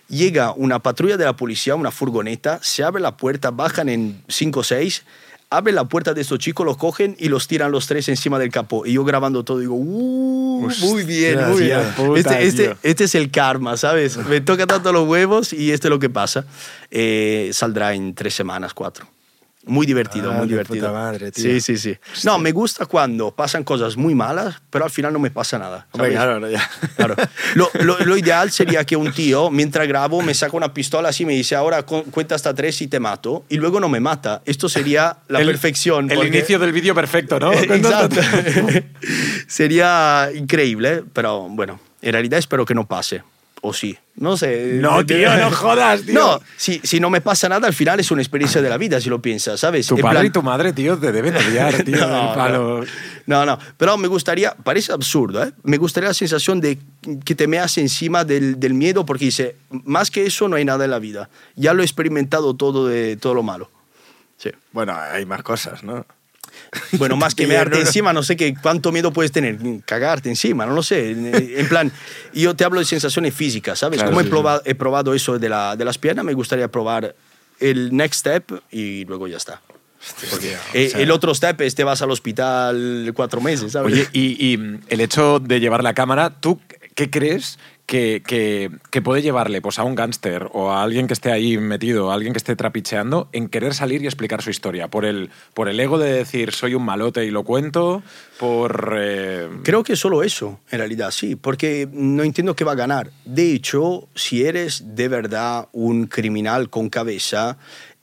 [0.08, 4.60] llega una patrulla de la policía, una furgoneta, se abre la puerta, bajan en 5
[4.60, 5.04] o 6,
[5.50, 8.50] abren la puerta de estos chicos, los cogen y los tiran los tres encima del
[8.52, 8.86] capó.
[8.86, 11.80] Y yo grabando todo, digo, "Uh, muy bien, muy bien.
[12.18, 14.18] este, este, este es el karma, ¿sabes?
[14.18, 16.46] Me toca tanto los huevos y esto es lo que pasa.
[16.92, 19.08] Eh, saldrá en tres semanas, cuatro.
[19.68, 20.88] Muy divertido, Ah, muy de divertido.
[20.88, 21.44] puta madre, tío.
[21.44, 21.98] Sí, sí, sí.
[22.24, 25.88] No, me gusta cuando pasan cosas muy malas, pero al final no me pasa nada.
[25.92, 26.68] Claro, no, ya.
[26.96, 27.16] Claro.
[27.56, 31.24] Lo, lo- lo ideal sería que un tío, mientras grabo, me saca una pistola así
[31.24, 34.00] y me dice, ahora cu- cuenta hasta tres y te mato, y luego no me
[34.00, 34.42] mata.
[34.46, 36.10] Esto sería la el- perfección.
[36.10, 37.52] El porque- inicio del vídeo perfecto, ¿no?
[37.54, 38.22] Exacto.
[39.48, 43.24] sería increíble, pero bueno, en realidad espero que no pase.
[43.62, 43.98] O sí.
[44.16, 44.74] No sé.
[44.82, 46.14] No, tío, no jodas, tío.
[46.14, 49.02] No, si, si no me pasa nada, al final es una experiencia de la vida,
[49.02, 49.88] si lo piensas, ¿sabes?
[49.88, 51.98] Tu En padre plan- y tu madre, tío, te deben odiar, tío.
[52.08, 52.84] no, palo.
[53.26, 55.52] no, no, pero me gustaría, parece absurdo, ¿eh?
[55.64, 56.78] me gustaría la sensación de
[57.26, 60.86] que te meas encima del, del miedo porque dice, más que eso no hay nada
[60.86, 61.30] en la vida.
[61.56, 63.70] Ya lo he experimentado todo de todo lo malo.
[64.38, 64.52] Sí.
[64.72, 66.06] Bueno, hay más cosas, ¿no?
[66.94, 67.88] Bueno, más que mearte no, no.
[67.88, 71.12] encima, no sé qué, cuánto miedo puedes tener, cagarte encima, no lo sé.
[71.12, 71.92] En plan,
[72.34, 73.98] yo te hablo de sensaciones físicas, ¿sabes?
[73.98, 76.68] Claro, Como sí, he, probado, he probado eso de, la, de las piernas, me gustaría
[76.70, 77.16] probar
[77.60, 79.62] el next step y luego ya está.
[80.30, 83.94] Porque, Eh, el otro step es te vas al hospital cuatro meses, ¿sabes?
[83.94, 86.62] Oye, y, y, el hecho de llevar la cámara, ¿tú
[86.96, 88.70] qué crees que,
[89.04, 92.34] puede llevarle pues, a un gángster o a alguien que esté ahí metido, a alguien
[92.34, 94.90] que esté trapicheando, en querer salir y explicar su historia?
[94.90, 98.04] ¿Por el, por el ego de decir soy un malote y lo cuento?
[98.38, 98.96] ¿Por...?
[99.00, 103.10] eh, Creo que solo eso, en realidad, sí, porque no entiendo qué va a ganar.
[103.24, 107.58] De hecho, si eres de verdad un criminal con cabeza,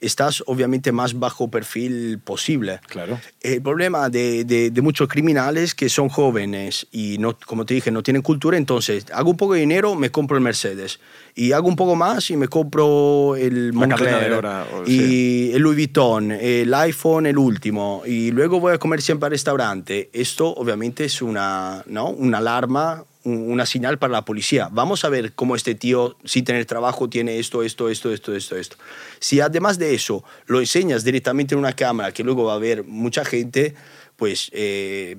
[0.07, 2.81] estás obviamente más bajo perfil posible.
[2.89, 3.19] Claro.
[3.41, 7.91] El problema de, de- de muchos criminales que son jóvenes y, no, como te dije,
[7.91, 11.01] no tienen cultura, entonces hago un poco de dinero, me compro el Mercedes.
[11.37, 14.31] Y hago un poco más y me compro el Moncler.
[14.31, 18.03] de Ora, o- y el Louis Vuitton, el iPhone, el último.
[18.07, 20.11] Y luego voy a comer siempre al restaurante.
[20.13, 22.11] Esto obviamente es una, ¿no?
[22.11, 24.69] una alarma, una señal para la policía.
[24.71, 28.57] Vamos a ver cómo este tío, sin tener trabajo, tiene esto, esto, esto, esto, esto,
[28.57, 28.77] esto.
[29.19, 32.85] Si además de eso lo enseñas directamente en una cámara que luego va a ver
[32.85, 33.75] mucha gente,
[34.17, 35.17] pues eh,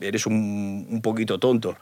[0.00, 1.76] eres un, un poquito tonto.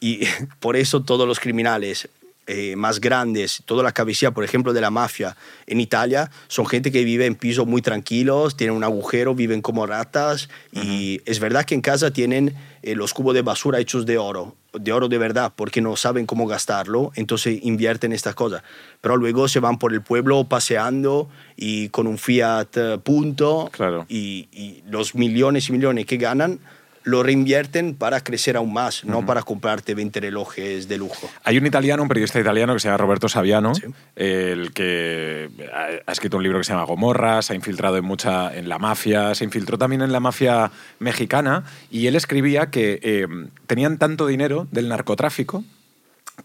[0.00, 0.20] Y
[0.60, 2.08] por eso todos los criminales
[2.52, 5.36] eh, más grandes, toda la cabecilla, por ejemplo, de la mafia
[5.68, 9.86] en Italia, son gente que vive en pisos muy tranquilos, tienen un agujero, viven como
[9.86, 14.18] ratas y es verdad que en casa tienen eh, los cubos de basura hechos de
[14.18, 18.62] oro, de oro de verdad, porque no saben cómo gastarlo, entonces invierten estas cosas.
[19.00, 24.06] Pero luego se van por el pueblo paseando y con un Fiat eh, punto Claro.
[24.08, 26.58] y, y los millones y millones que ganan
[27.02, 31.30] lo reinvierten para crecer aún más, no para comprarte 20 relojes de lujo.
[31.44, 33.84] Hay un italiano, un periodista italiano que se llama Roberto Saviano, Sí.
[34.16, 38.04] el que ha ha escrito un libro que se llama Gomorra, se ha infiltrado en
[38.04, 43.00] mucha en la mafia, se infiltró también en la mafia mexicana y él escribía que
[43.02, 43.26] eh,
[43.66, 45.64] tenían tanto dinero del narcotráfico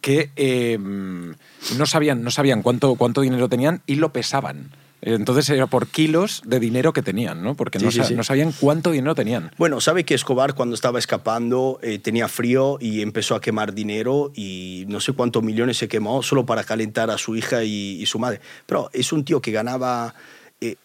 [0.02, 4.72] que eh, no sabían, no sabían cuánto, cuánto dinero tenían y lo pesaban.
[5.06, 7.56] Entonces era por kilos de dinero que tenían, ¿no?
[7.56, 9.52] Porque no, Sí, no sabían cuánto dinero tenían.
[9.58, 14.32] Bueno, sabe que Escobar cuando estaba escapando eh, tenía frío y empezó a quemar dinero
[14.36, 18.06] y no sé cuántos millones se quemó solo para calentar a su hija y, y
[18.08, 18.42] su madre.
[18.66, 20.16] Pero es un tío que ganaba...
[20.60, 20.76] eh,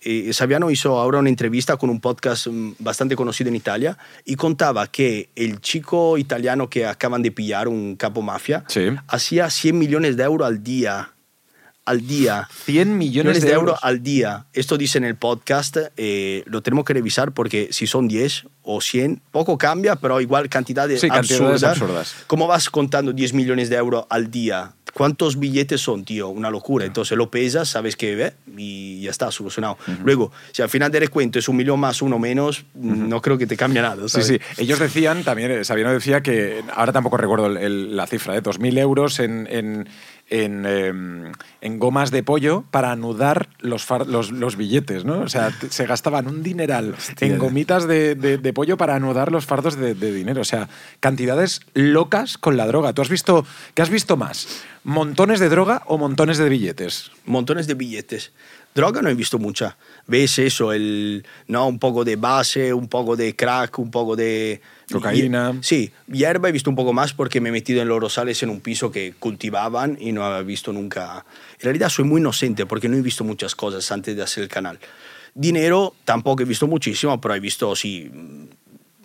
[0.00, 4.36] eh, Saviano hizo ahora una entrevista con un podcast mm, bastante conocido en Italia y
[4.36, 8.64] contaba que el chico italiano que acaban de pillar, un capo mafia,
[9.08, 11.10] hacía 100 millones de euros al día.
[11.88, 12.48] Al día.
[12.66, 13.78] 100 millones de euros.
[13.82, 14.44] al día.
[14.52, 18.80] Esto dice en el podcast, eh, lo tenemos que revisar porque si son 10 o
[18.82, 21.64] 100, poco cambia, pero igual cantidades Sí, cantidades absurdas.
[21.64, 22.14] absurdas.
[22.26, 24.72] ¿Cómo vas contando 10 millones de euros al día?
[24.92, 26.28] ¿Cuántos billetes son, tío?
[26.28, 26.84] Una locura.
[26.84, 29.78] Entonces lo pesas, sabes que ve y ya está, solucionado.
[30.04, 33.46] Luego, si al final del recuento es un millón más, uno menos, no creo que
[33.46, 34.02] te cambie nada.
[34.04, 34.26] Sí, ¿sabes?
[34.26, 34.38] sí.
[34.56, 38.42] Ellos decían, también eh, Sabiano decía que, ahora tampoco recuerdo el- el- la cifra, ¿eh?
[38.42, 39.88] 2.000 euros en, en,
[40.30, 45.20] en, em, en gomas de pollo para anudar los, far- los, los billetes, ¿no?
[45.20, 49.46] O sea, se gastaban un dineral en gomitas de, de- de pollo para anudar los
[49.46, 50.42] fardos de, de dinero.
[50.42, 50.68] O sea,
[51.00, 52.92] cantidades locas con la droga.
[52.92, 54.62] ¿Tú has visto, qué has visto más?
[54.84, 57.10] ¿Montones de droga o montones de billetes?
[57.24, 58.32] montones de billetes.
[58.78, 59.76] Droga no he visto mucha.
[60.06, 61.66] Ves eso, el, ¿no?
[61.66, 64.60] un poco de base, un poco de crack, un poco de...
[64.92, 65.52] Cocaína.
[65.60, 68.40] y- sí, hierba he visto un poco más porque me he metido en los rosales
[68.44, 71.26] en un piso que cultivaban y no había visto nunca...
[71.58, 74.48] En realidad soy muy inocente porque no he visto muchas cosas antes de hacer el
[74.48, 74.78] canal.
[75.34, 78.08] Dinero tampoco he visto muchísimo, pero he visto, sí,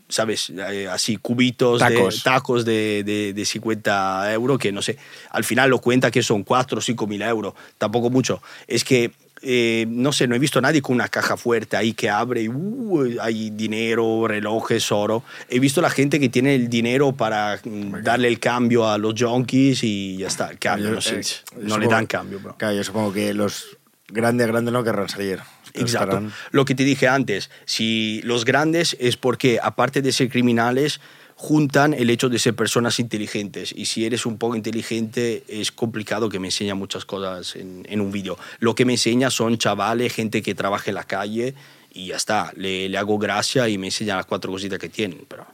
[0.08, 0.52] ¿sabes?
[0.52, 2.16] Eh, así cubitos, Tacos.
[2.16, 4.98] de, tacos de, de, de 50 euros, que no sé,
[5.32, 8.42] al final lo cuenta que son 4 o 5 mil euros, tampoco mucho.
[8.68, 9.12] Es que,
[9.44, 12.44] eh, no sé, no he visto a nadie con una caja fuerte ahí que abre
[12.44, 15.24] y uh, hay dinero, relojes, oro.
[15.50, 19.14] He visto la gente que tiene el dinero para mm, darle el cambio a los
[19.22, 21.24] junkies y ya está, el cambio, Yo, no sé, eh,
[21.62, 22.56] no le dan cambio, bro.
[22.58, 23.78] Claro, yo supongo que los
[24.08, 25.40] grandes, grandes no querrán salir.
[25.74, 26.18] Exacto.
[26.18, 31.02] Estarán- Lo que te dije antes, si los grandes es porque, aparte de ser criminales,
[31.44, 33.74] juntan el hecho de ser personas inteligentes.
[33.76, 38.00] Y si eres un poco inteligente, es complicado que me enseña muchas cosas en, en
[38.00, 38.38] un vídeo.
[38.60, 41.54] Lo que me enseña son chavales, gente que trabaja en la calle
[41.92, 42.54] y ya está.
[42.56, 45.46] Le, le hago gracia y me enseña las cuatro cositas que tienen, pero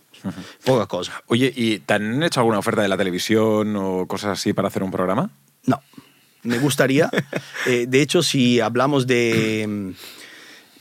[0.63, 1.23] poca cosa.
[1.25, 4.83] Oye, ¿y te han hecho alguna oferta de la televisión o cosas así para hacer
[4.83, 5.31] un programa?
[5.65, 5.81] No,
[6.43, 7.09] me gustaría.
[7.65, 9.93] Eh, de hecho, si hablamos de,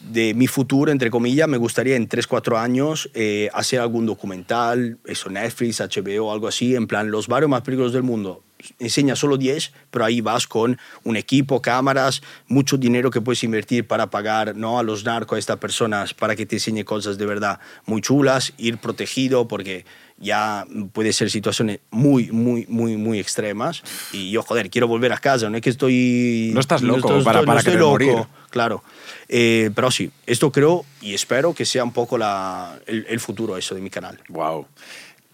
[0.00, 4.98] de mi futuro, entre comillas, me gustaría en 3, 4 años eh, hacer algún documental,
[5.04, 8.42] eso, Netflix, HBO, algo así, en plan, los barrios más peligrosos del mundo.
[8.80, 13.86] Enseña solo 10, pero ahí vas con un equipo, cámaras, mucho dinero que puedes invertir
[13.86, 14.78] para pagar ¿no?
[14.78, 18.52] a los narcos, a estas personas, para que te enseñe cosas de verdad muy chulas,
[18.58, 19.84] ir protegido, porque
[20.20, 23.82] ya puede ser situaciones muy, muy, muy, muy extremas.
[24.12, 26.50] Y yo, joder, quiero volver a casa, no es que estoy...
[26.52, 28.26] No estás loco estoy- para- no para estoy querer loco, morir.
[28.50, 28.82] Claro.
[29.28, 33.56] Eh, pero sí, esto creo y espero que sea un poco la, el, el futuro
[33.56, 34.18] eso de mi canal.
[34.28, 34.66] Wow.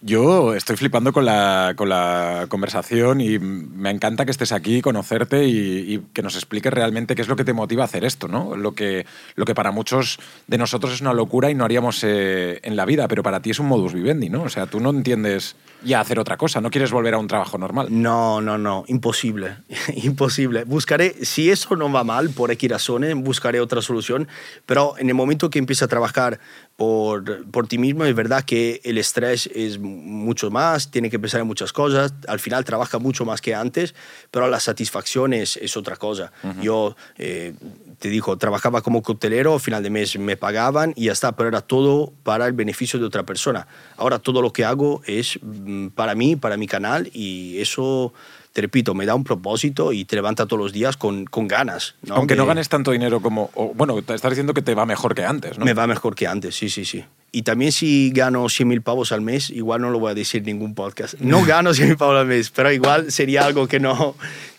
[0.07, 5.47] Yo estoy flipando con la, con la conversación y me encanta que estés aquí, conocerte
[5.47, 8.55] y, que nos expliques realmente qué es lo que te motiva a hacer esto, ¿no?
[8.55, 12.59] Lo que, lo que para muchos de nosotros es una locura y no haríamos eh,
[12.61, 14.43] en la vida, pero para ti es un modus vivendi, ¿no?
[14.43, 17.57] O sea, tú no entiendes ya hacer otra cosa, no quieres volver a un trabajo
[17.57, 17.87] normal.
[17.89, 19.57] No, no, no, imposible,
[19.95, 20.65] imposible.
[20.65, 24.27] Buscaré, si eso no va mal, por X buscaré otra solución,
[24.67, 26.39] pero en el momento que empiezas a trabajar
[26.75, 31.39] por, por ti mismo, es verdad que el estrés es mucho más, tiene que pensar
[31.39, 33.95] en muchas cosas, al final trabaja mucho más que antes,
[34.29, 36.33] pero la satisfacción es, es otra cosa.
[36.61, 37.53] Yo, eh,
[37.99, 41.47] te digo, trabajaba como coctelero, al final de mes me pagaban y ya está, pero
[41.47, 43.67] era todo para el beneficio de otra persona.
[43.95, 48.13] Ahora todo lo que hago es mm, para mí, para mi canal y eso,
[48.55, 51.95] te repito, me da un propósito y te levanta todos los días con, con ganas.
[52.03, 52.15] ¿no?
[52.15, 53.49] Aunque no De- ganes tanto dinero como...
[53.53, 55.65] o, bueno, te estás diciendo que te va mejor que antes, ¿no?
[55.65, 57.03] Me va mejor que antes, sí, sí, sí.
[57.33, 60.39] Y también si gano 100 mil pavos al mes, igual no lo voy a decir
[60.39, 61.15] en ningún podcast.
[61.19, 64.15] No gano 100 mil pavos al mes, pero igual sería algo que no...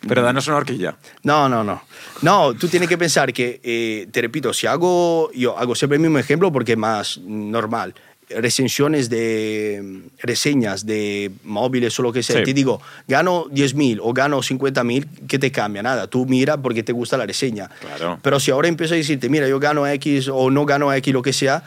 [0.07, 0.99] Pero danos una horquilla.
[1.23, 1.83] No, no, no.
[2.21, 6.03] No, tú tienes que pensar que, eh, te repito, si hago, yo hago siempre el
[6.03, 7.95] mismo ejemplo porque es más normal.
[8.29, 12.39] Recensiones de reseñas de móviles o lo que sea.
[12.39, 12.45] Sí.
[12.45, 15.83] Te digo, gano 10.000 o gano 50.000, ¿qué te cambia?
[15.83, 16.09] Nada.
[16.09, 17.71] Tú mira porque te gusta la reseña.
[17.81, 18.19] Claro.
[18.23, 21.23] Pero si ahora empiezo a decirte, mira, yo gano X o no gano X, lo
[21.23, 21.63] que sea,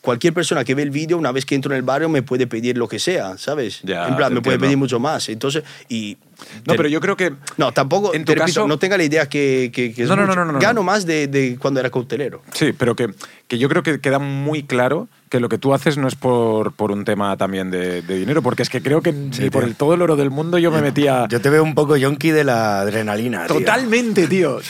[0.00, 2.46] cualquier persona que ve el vídeo, una vez que entro en el barrio, me puede
[2.46, 3.80] pedir lo que sea, ¿sabes?
[3.82, 5.28] Ya, en plan, me puede pedir mucho más.
[5.28, 6.16] Entonces, y.
[6.66, 7.32] No, pero yo creo que.
[7.56, 10.08] no, tampoco, En te tu repito, caso- no tenga la idea que, que, que es
[10.08, 10.38] No, no, no, mucho.
[10.40, 10.58] no, no, no.
[10.58, 12.42] Gano más de, de cuando era cautelero.
[12.52, 13.08] Sí, pero que,
[13.48, 16.72] que yo creo que queda muy claro que lo que tú haces no es por,
[16.74, 19.68] por un tema también de, de dinero, porque es que creo que ni por tío.
[19.70, 21.26] el, todo el oro del mundo yo me metía.
[21.28, 23.46] Yo te veo un poco yonki de la adrenalina.
[23.46, 23.56] tío.
[23.58, 24.60] Totalmente, tío.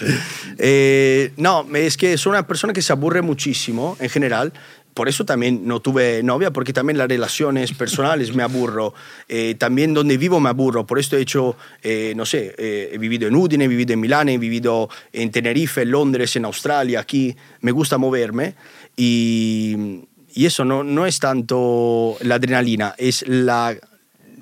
[0.58, 4.52] Eh, no, es que soy una persona que se aburre muchísimo en general.
[4.94, 8.94] Por eso también no tuve novia, porque también las relaciones personales me aburro.
[9.28, 10.86] Eh, también donde vivo me aburro.
[10.86, 14.00] Por esto he hecho, eh, no sé, eh, he vivido en Udine, he vivido en
[14.00, 17.36] Milán, he vivido en Tenerife, en Londres, en Australia, aquí.
[17.60, 18.54] Me gusta moverme.
[18.96, 23.76] Y, y eso no, no es tanto la adrenalina, es la...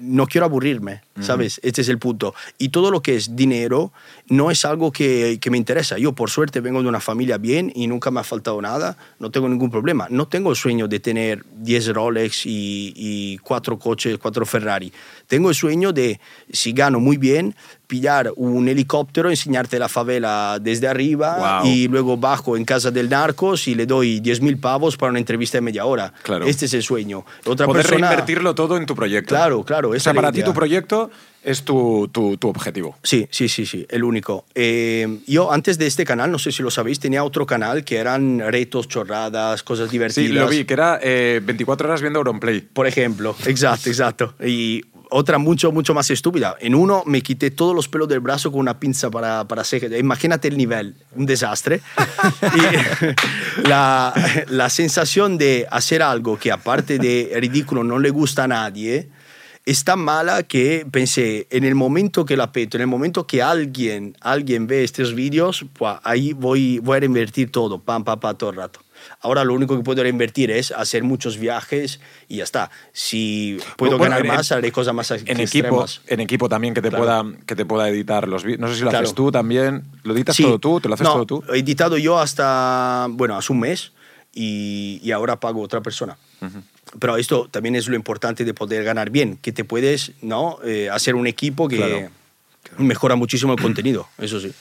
[0.01, 1.61] No quiero aburrirme, ¿sabes?
[1.63, 2.35] Este es el punto.
[2.59, 3.93] Y todo lo que es dinero
[4.33, 5.99] no es algo que, que me interesa.
[5.99, 8.97] Yo, por suerte, vengo de una familia bien y nunca me ha faltado nada.
[9.19, 10.07] No tengo ningún problema.
[10.09, 14.91] No tengo el sueño de tener 10 Rolex y, y cuatro coches, cuatro Ferrari.
[15.27, 16.19] Tengo el sueño de,
[16.51, 17.55] si gano muy bien,
[17.87, 21.71] pillar un helicóptero, enseñarte la favela desde arriba Wow.
[21.71, 25.59] y luego bajo en casa del narcos y le doy 10.000 pavos para una entrevista
[25.59, 26.11] de media hora.
[26.23, 26.47] Claro.
[26.47, 27.27] Este es el sueño.
[27.45, 28.09] Otra Poder persona...
[28.09, 29.29] reinvertirlo todo en tu proyecto.
[29.35, 29.91] Claro, claro.
[29.91, 31.11] O sea, para ti tu proyecto
[31.43, 32.97] es tu, tu, tu objetivo.
[33.03, 34.45] Sí, sí, sí, sí, el único.
[34.55, 37.97] Eh, yo antes de este canal, no sé si lo sabéis, tenía otro canal que
[37.97, 40.29] eran retos, chorradas, cosas divertidas.
[40.29, 42.61] Sí, lo vi, que era eh, 24 horas viendo Auronplay.
[42.61, 44.35] Por ejemplo, exacto, exacto.
[44.45, 46.57] Y otra mucho, mucho más estúpida.
[46.61, 49.91] En uno me quité todos los pelos del brazo con una pinza para, para cejas.
[49.99, 51.81] Imagínate el nivel, un desastre.
[53.63, 54.15] y la,
[54.49, 59.09] la sensación de hacer algo que aparte de ridículo no le gusta a nadie
[59.65, 63.43] es tan mala que pensé, en el momento que la peto, en el momento que
[63.43, 68.37] alguien, alguien ve estos vídeos, pues ahí voy, voy a reinvertir todo, pam, pam, pam,
[68.37, 68.81] todo el rato.
[69.21, 72.71] Ahora lo único que puedo reinvertir es hacer muchos viajes y ya está.
[72.93, 76.83] Si puedo Bueno, ganar en- más, haré cosas más En equipo, en equipo también que
[76.83, 77.05] te, Claro.
[77.05, 78.61] pueda, que te pueda editar los vídeos.
[78.61, 79.05] No sé si lo Claro.
[79.05, 79.83] haces tú también.
[80.05, 80.45] ¿Lo editas Sí.
[80.45, 80.81] todo tú?
[80.81, 81.45] ¿Te lo haces No, todo tú?
[81.53, 83.93] He editado yo hasta, bueno, hace un mes
[84.33, 86.17] y, y ahora pago otra persona.
[86.99, 90.59] Pero esto también es lo importante de poder ganar bien, que te puedes ¿no?
[90.65, 92.11] Eh, hacer un equipo que Claro.
[92.79, 94.53] mejora muchísimo el contenido, eso sí.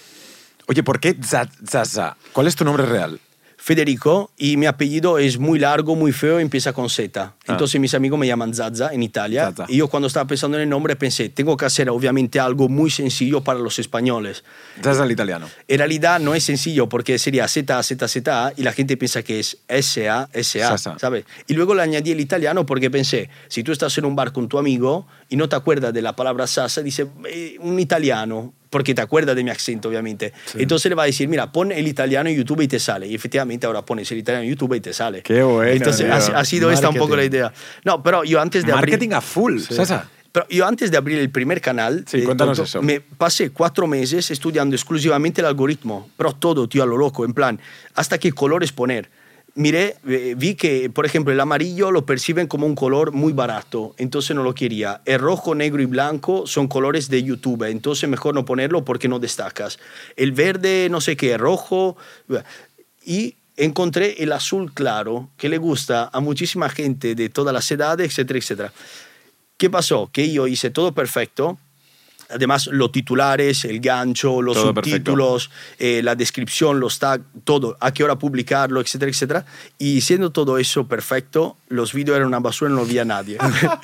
[0.68, 2.16] Oye, ¿por qué Za- Zaza?
[2.34, 3.20] ¿Cuál es tu nombre real?
[3.64, 7.22] Federico y mi apellido es muy largo, muy feo, empieza con Z.
[7.22, 7.36] Ah.
[7.48, 9.52] Entonces mis amigos me llaman Zaza en Italia.
[9.52, 9.66] Zaza.
[9.70, 12.90] Y yo cuando estaba pensando en el nombre pensé, tengo que hacer obviamente algo muy
[12.90, 14.44] sencillo para los españoles.
[14.84, 15.48] Zaza al italiano.
[15.68, 19.22] En realidad no es sencillo porque sería Z, Z, Z A y la gente piensa
[19.22, 20.76] que es S, A, S, A.
[20.80, 21.26] ¿sabes?
[21.46, 24.48] Y luego le añadí el italiano porque pensé, si tú estás en un bar con
[24.50, 28.96] tu amigo y no te acuerdas de la palabra Sasa, dice "Eh, un italiano, porque
[28.96, 30.34] te acuerdas de mi acento, obviamente.
[30.56, 33.06] Entonces le va a decir, mira, pon el italiano en YouTube y te sale.
[33.06, 35.22] Y efectivamente ahora pones el italiano en YouTube y te sale.
[35.22, 36.14] Qué bueno, Entonces tío.
[36.36, 37.36] ha, ha sido esta un poco la Marketing.
[37.38, 37.54] idea.
[37.86, 38.94] No, pero yo antes de abrir...
[38.94, 40.10] Marketing a full, Zaza.
[40.32, 42.82] Pero yo antes de abrir el primer canal, Sí, eh, cuéntanos tonto, eso.
[42.82, 47.34] me pasé cuatro meses estudiando exclusivamente el algoritmo, pero todo, tío, a lo loco, en
[47.34, 47.60] plan,
[47.96, 49.10] hasta qué colores poner.
[49.54, 53.94] Miré, eh, vi que, por ejemplo, el amarillo lo perciben como un color muy barato,
[53.98, 55.02] entonces no lo quería.
[55.04, 59.20] El rojo, negro y blanco son colores de YouTube, entonces mejor no ponerlo porque no
[59.20, 59.78] destacas.
[60.16, 61.98] El verde, no sé qué, rojo.
[63.06, 68.08] Y encontré el azul claro, que le gusta a muchísima gente de todas las edades,
[68.08, 68.74] etcétera, etcétera.
[69.58, 70.10] ¿Qué pasó?
[70.14, 71.58] Que yo hice todo perfecto.
[72.34, 77.92] Además, los titulares, el gancho, los Todo subtítulos, eh, la descripción, los tags, todo, a
[77.92, 79.46] qué hora publicarlo, etcétera, etcétera.
[79.78, 83.38] Y siendo todo eso perfecto, los vídeos eran una basura no había nadie.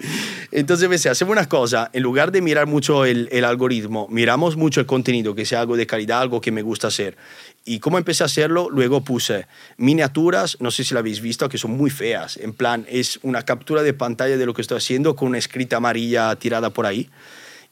[0.51, 4.79] Entonces pensé, hacemos una cosa, en lugar de mirar mucho el, el algoritmo, miramos mucho
[4.79, 7.17] el contenido, que sea algo de calidad, algo que me gusta hacer.
[7.65, 11.57] Y cómo empecé a hacerlo, luego puse miniaturas, no sé si la habéis visto, que
[11.57, 12.37] son muy feas.
[12.37, 15.75] En plan, es una captura de pantalla de lo que estoy haciendo con una escrita
[15.75, 17.09] amarilla tirada por ahí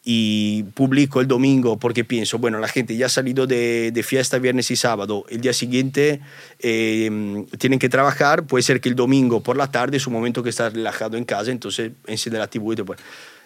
[0.07, 4.37] y publico el domingo porque pienso, bueno, la gente ya ha salido de, de fiesta
[4.37, 6.21] viernes y sábado, el día siguiente
[6.59, 10.43] eh, tienen que trabajar, puede ser que el domingo por la tarde es un momento
[10.43, 12.83] que estás relajado en casa, entonces enciende la TV y te.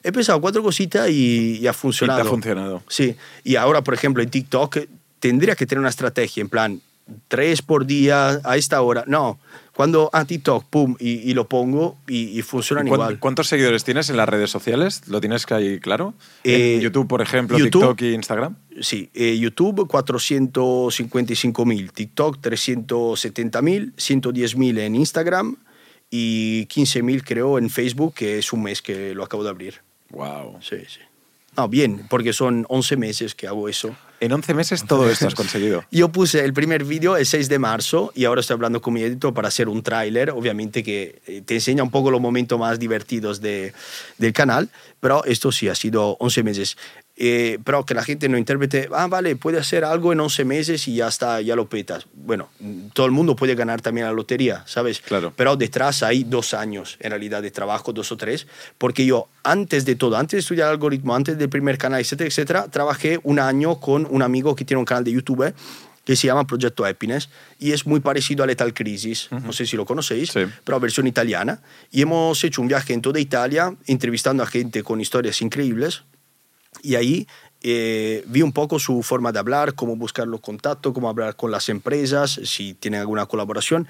[0.04, 2.20] He pensado cuatro cositas y, y ha funcionado.
[2.20, 2.84] Y te ha funcionado.
[2.90, 4.80] Sí, y ahora, por ejemplo, en TikTok
[5.20, 6.82] tendría que tener una estrategia, en plan,
[7.28, 9.04] tres por día a esta hora.
[9.08, 9.40] No,
[9.74, 13.20] cuando a TikTok, pum, y, y lo pongo y, y funcionan ¿Cuán- igual.
[13.20, 15.04] ¿Cuántos seguidores tienes en las redes sociales?
[15.08, 16.14] ¿Lo tienes que ahí claro?
[16.44, 18.56] Eh, en YouTube, por ejemplo, YouTube- TikTok y Instagram.
[18.82, 25.56] Sí, eh, YouTube 455.000, TikTok 370.000, 110.000 en Instagram
[26.10, 29.76] y 15.000 creo en Facebook, que es un mes que lo acabo de abrir.
[30.12, 30.58] Wow.
[30.62, 31.00] Sí, sí.
[31.56, 33.96] No, bien, porque son 11 meses que hago eso.
[34.20, 35.84] En 11 meses todo esto has conseguido.
[35.92, 39.02] Yo puse el primer vídeo el 6 de marzo y ahora estoy hablando con mi
[39.02, 42.80] editor para hacer un tráiler, obviamente que eh, te enseña un poco los momentos más
[42.80, 43.74] divertidos de,
[44.18, 46.78] del canal, pero esto sí ha sido 11 meses.
[47.22, 50.88] Eh, pero que la gente no interprete, ah, vale, puede hacer algo en 11 meses
[50.88, 52.08] y ya está, ya lo petas.
[52.14, 52.48] Bueno,
[52.94, 55.02] todo el mundo puede ganar también la lotería, ¿sabes?
[55.02, 55.34] Claro.
[55.36, 58.48] Pero detrás hay dos años en realidad de trabajo, dos o tres,
[58.78, 62.68] porque yo antes de todo, antes de estudiar algoritmo, antes del primer canal, etcétera, etcétera,
[62.72, 65.54] trabajé un año con un amigo que tiene un canal de YouTube
[66.06, 69.76] que se llama Proyecto Happiness y es muy parecido a Lethal Crisis, no sé si
[69.76, 70.46] lo conocéis, Sí.
[70.64, 71.60] pero versión italiana.
[71.92, 76.04] Y hemos hecho un viaje en toda Italia entrevistando a gente con historias increíbles
[76.82, 77.28] y ahí
[77.62, 81.52] eh, vi un poco su forma de hablar, cómo buscar los contactos, cómo hablar con
[81.52, 83.88] las empresas, si tienen alguna colaboración.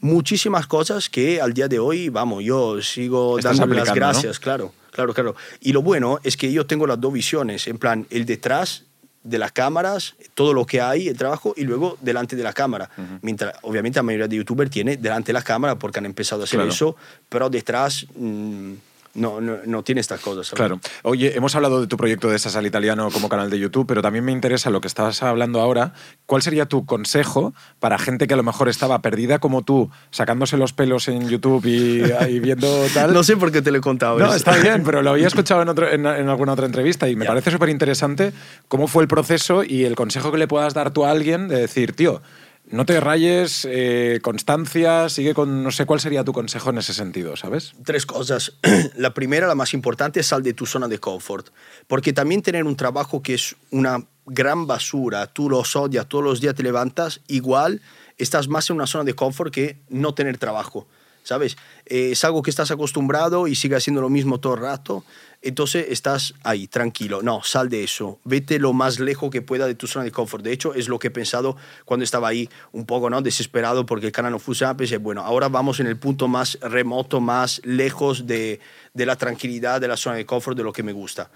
[0.00, 4.12] Muchísimas cosas que al día de hoy, vamos, yo sigo Estás dándole las aplicando, ¿no?
[4.12, 5.36] gracias, claro, claro, claro.
[5.60, 8.84] Y lo bueno es que yo tengo las dos visiones, en plan, el detrás
[9.24, 12.88] de las cámaras, todo lo que hay, el trabajo, y luego delante de la cámara.
[13.22, 16.44] Mientras, obviamente, la mayoría de youtubers tiene delante de la cámara porque han empezado a
[16.44, 16.70] hacer Claro.
[16.72, 16.96] eso,
[17.28, 18.72] pero detrás mm,
[19.18, 20.46] no, no, no tiene estas cosas.
[20.46, 20.56] ¿sabes?
[20.58, 20.80] Claro.
[21.02, 24.24] Oye, hemos hablado de tu proyecto de Sasal Italiano como canal de YouTube, pero también
[24.24, 25.92] me interesa lo que estabas hablando ahora.
[26.26, 30.56] ¿Cuál sería tu consejo para gente que a lo mejor estaba perdida como tú, sacándose
[30.56, 33.12] los pelos en YouTube y, y viendo tal?
[33.12, 34.18] No sé por qué te lo he contado.
[34.18, 34.36] No, eso.
[34.36, 37.26] está bien, pero lo había escuchado en, otro- en- en alguna otra entrevista y me
[37.26, 38.32] parece súper interesante
[38.68, 41.56] cómo fue el proceso y el consejo que le puedas dar tú a alguien de
[41.60, 42.22] decir, tío,
[42.70, 45.62] no te rayes, eh, constancia, sigue con...
[45.62, 47.72] No sé cuál sería tu consejo en ese sentido, ¿sabes?
[47.84, 48.54] Tres cosas.
[48.96, 51.48] La primera, la más importante, es sal de tu zona de confort.
[51.86, 56.40] Porque también tener un trabajo que es una gran basura, tú los odias, todos los
[56.40, 57.80] días te levantas, igual
[58.18, 60.86] estás más en una zona de confort que no tener trabajo.
[61.28, 61.58] ¿Sabes?
[61.84, 65.04] Eh, es algo que estás acostumbrado y sigue haciendo lo mismo todo el rato.
[65.42, 67.20] Entonces estás ahí, tranquilo.
[67.20, 68.18] No, sal de eso.
[68.24, 70.42] Vete lo más lejos que pueda de tu zona de confort.
[70.42, 71.54] De hecho, es lo que he pensado
[71.84, 73.20] cuando estaba ahí un poco ¿no?
[73.20, 74.78] desesperado porque el canal no funcionaba.
[74.78, 78.58] Pensé, bueno, ahora vamos en el punto más remoto, más lejos de,
[78.94, 81.30] de la tranquilidad, de la zona de confort, de lo que me gusta.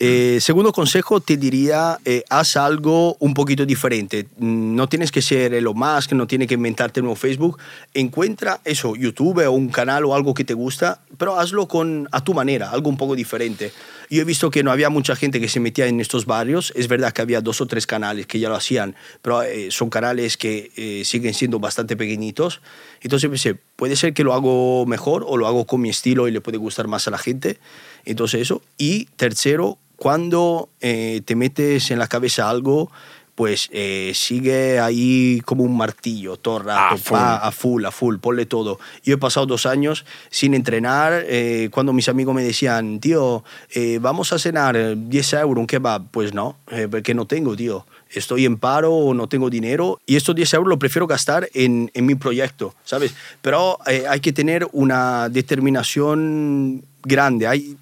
[0.00, 4.28] Eh, segundo consejo, te diría, eh, haz algo un poquito diferente.
[4.38, 7.58] No tienes que ser Elon Musk, no tienes que inventarte nuevo Facebook.
[7.94, 12.22] Encuentra eso, YouTube o un canal o algo que te gusta, pero hazlo con, a
[12.22, 13.72] tu manera, algo un poco diferente.
[14.08, 16.72] Yo he visto que no había mucha gente que se metía en estos barrios.
[16.76, 19.90] Es verdad que había dos o tres canales que ya lo hacían, pero eh, son
[19.90, 22.60] canales que eh, siguen siendo bastante pequeñitos.
[23.02, 26.30] Entonces pensé, puede ser que lo hago mejor o lo hago con mi estilo y
[26.30, 27.58] le puede gustar más a la gente.
[28.04, 28.62] Entonces eso.
[28.78, 32.90] Y tercero, cuando eh, te metes en la cabeza algo,
[33.34, 37.12] pues eh, sigue ahí como un martillo todo el rato, A full.
[37.12, 38.80] pa, a full, a full, ponle todo.
[39.04, 43.44] Yo he pasado dos años sin entrenar, eh, cuando mis amigos me decían, tío,
[43.74, 47.54] eh, vamos a cenar eh, 10 euros, un kebab, pues no, eh, porque no tengo,
[47.54, 47.86] tío.
[48.10, 51.90] Estoy en paro o no tengo dinero y estos 10 euros los prefiero gastar en,
[51.94, 53.14] en mi proyecto, ¿sabes?
[53.42, 57.46] Pero eh, hay que tener una determinación grande.
[57.46, 57.76] Hay,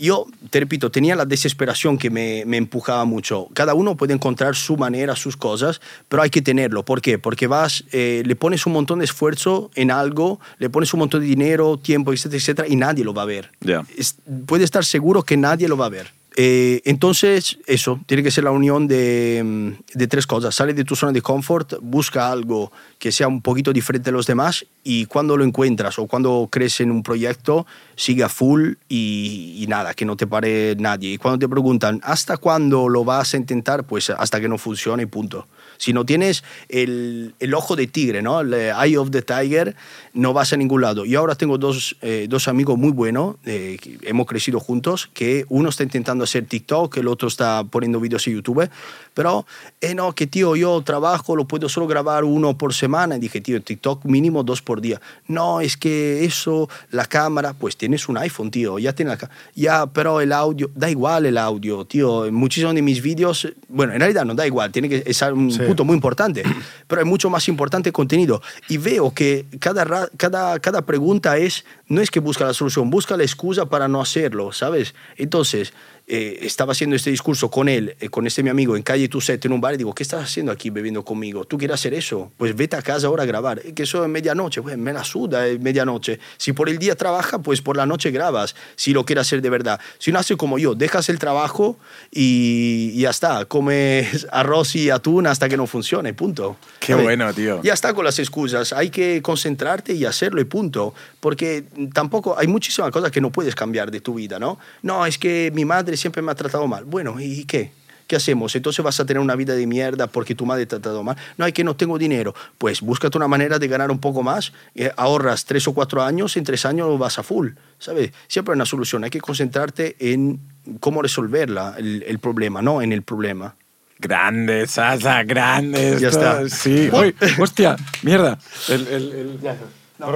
[0.00, 3.48] yo, te repito, tenía la desesperación que me, me empujaba mucho.
[3.54, 6.84] Cada uno puede encontrar su manera, sus cosas, pero hay que tenerlo.
[6.84, 7.18] ¿Por qué?
[7.18, 11.20] Porque vas, eh, le pones un montón de esfuerzo en algo, le pones un montón
[11.20, 13.50] de dinero, tiempo, etcétera, etcétera, y nadie lo va a ver.
[13.96, 16.19] Es- puede estar seguro que nadie lo va a ver.
[16.36, 20.54] Eh, entonces, eso, tiene que ser la unión de, mm, tres cosas.
[20.54, 24.26] Sale de tu zona de confort, busca algo que sea un poquito diferente de los
[24.26, 27.66] demás y cuando lo encuentras o cuando crees en un proyecto,
[27.96, 31.12] sigue a full y, y nada, que no te pare nadie.
[31.12, 33.84] Y cuando te preguntan, ¿hasta cuándo lo vas a intentar?
[33.84, 35.46] Pues hasta que no funcione y punto.
[35.80, 38.40] Si no tienes el, el ojo de tigre, ¿no?
[38.40, 39.74] El eh, eye of the tiger,
[40.12, 41.06] no vas a ningún lado.
[41.06, 45.70] Y ahora tengo dos, eh, dos amigos muy buenos, eh, hemos crecido juntos, que uno
[45.70, 48.68] está intentando hacer TikTok, el otro está poniendo vídeos en YouTube,
[49.14, 49.46] pero,
[49.80, 53.16] eh, no, que tío, yo trabajo, lo puedo solo grabar uno por semana.
[53.16, 55.00] Y dije, tío, TikTok mínimo dos por día.
[55.26, 59.86] No, es que eso, la cámara, pues tienes un iPhone, tío, ya tienes la Ya,
[59.86, 62.30] pero el audio, da igual el audio, tío.
[62.30, 65.60] Muchísimos de mis vídeos, bueno, en realidad no da igual, tiene que es un Sí.
[65.60, 66.42] punto muy importante,
[66.86, 68.40] pero es mucho más importante el contenido.
[68.68, 73.16] Y veo que cada, cada, cada pregunta es, no es que busca la solución, busca
[73.16, 74.94] la excusa para no hacerlo, ¿sabes?
[75.16, 75.72] Entonces,
[76.12, 79.44] eh, estaba haciendo este discurso con él, eh, con este mi amigo, en calle Tuset,
[79.44, 81.44] en un bar, y digo, ¿qué estás haciendo aquí bebiendo conmigo?
[81.44, 82.32] ¿Tú quieres hacer eso?
[82.36, 83.60] Pues vete a casa ahora a grabar.
[83.64, 86.18] "Es que eso es medianoche, pues me la suda, es medianoche.
[86.36, 89.50] Si por el día trabaja, pues por la noche grabas, si lo quieres hacer de
[89.50, 89.78] verdad.
[89.98, 91.76] Si no haces como yo, dejas el trabajo
[92.10, 96.56] y, y ya está, comes arroz y atún hasta que no funcione, punto.
[96.80, 97.04] Qué ¿Sabes?
[97.04, 97.62] bueno, tío.
[97.62, 100.92] Ya está con las excusas, hay que concentrarte y hacerlo y punto.
[101.20, 104.58] Porque tampoco hay muchísimas cosas que no puedes cambiar de tu vida, ¿no?
[104.82, 106.84] No, es que mi madre siempre me ha tratado mal.
[106.84, 107.72] Bueno, ¿y qué?
[108.08, 108.56] ¿Qué hacemos?
[108.56, 111.16] Entonces vas a tener una vida de mierda porque tu madre te ha tratado mal.
[111.38, 112.34] No, es que no tengo dinero.
[112.58, 116.36] Pues búscate una manera de ganar un poco más, eh, ahorras tres o cuatro años,
[116.36, 118.10] en tres años vas a full, ¿sabes?
[118.26, 120.40] Siempre hay una solución, hay que concentrarte en
[120.80, 123.54] cómo resolverla, el, el problema, no en el problema.
[124.00, 125.98] Grande, Sasa, grande.
[126.00, 126.48] Ya está.
[126.48, 126.90] Sí.
[126.92, 128.38] Uy, hostia, mierda.
[128.68, 129.38] El, el, el-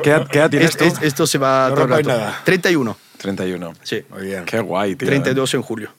[0.03, 0.85] ¿Qué, edad- qué edad tienes Es- tú?
[0.85, 2.18] es- esto se va No todo el rompáis rato.
[2.18, 2.41] nada.
[2.45, 2.97] 31.
[3.25, 3.72] 31.
[3.83, 4.03] Sí.
[4.11, 4.45] Muy bien.
[4.45, 5.09] Qué guay, tío.
[5.09, 5.91] 32 en julio.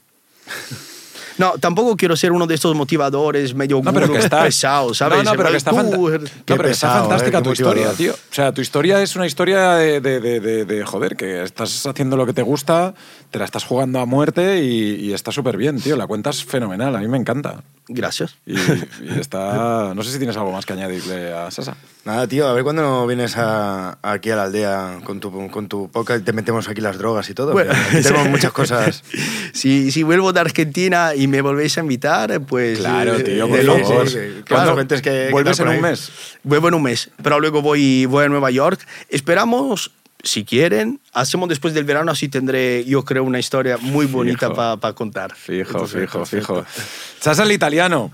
[1.37, 4.43] No, tampoco quiero ser uno de estos motivadores medio No, pero que está.
[4.43, 5.17] pesados, ¿sabes?
[5.23, 7.51] No, no, pero que está, fanta- no, er- pero que está pesado, fantástica eh, tu
[7.51, 8.13] historia, tío.
[8.13, 11.85] O sea, tu historia es una historia de, de- de- de- de, joder, que estás
[11.85, 12.93] haciendo lo que te gusta,
[13.31, 15.95] te la estás jugando a muerte y, y está súper bien, tío.
[15.97, 17.63] La cuentas fenomenal, a mí me encanta.
[17.87, 18.35] Gracias.
[18.47, 19.93] Y, y está.
[19.93, 21.75] No sé si tienes algo más que añadirle a Sasa.
[22.03, 25.89] Nada, tío, a ver cuándo vienes a- aquí a la aldea con tu, con tu
[25.89, 27.51] podcast y te metemos aquí las drogas y todo.
[27.51, 29.03] Bueno, tenemos muchas cosas.
[29.53, 32.79] Si, si vuelvo de Argentina y me volvéis a invitar, pues...
[32.79, 34.07] Claro, eh, tío, de por favor.
[34.45, 34.73] Claro.
[34.73, 36.11] Cuentes que- ¿Vuelves en un mes?
[36.43, 38.79] Vuelvo en un mes, pero luego voy, voy a Nueva York.
[39.09, 39.91] Esperamos,
[40.23, 44.93] si quieren, hacemos después del verano, así tendré, yo creo, una historia muy bonita para
[44.93, 45.35] contar.
[45.35, 46.63] Fijo, Entonces, fijo, perfecto.
[46.65, 46.81] fijo.
[47.19, 48.11] Sasa el italiano,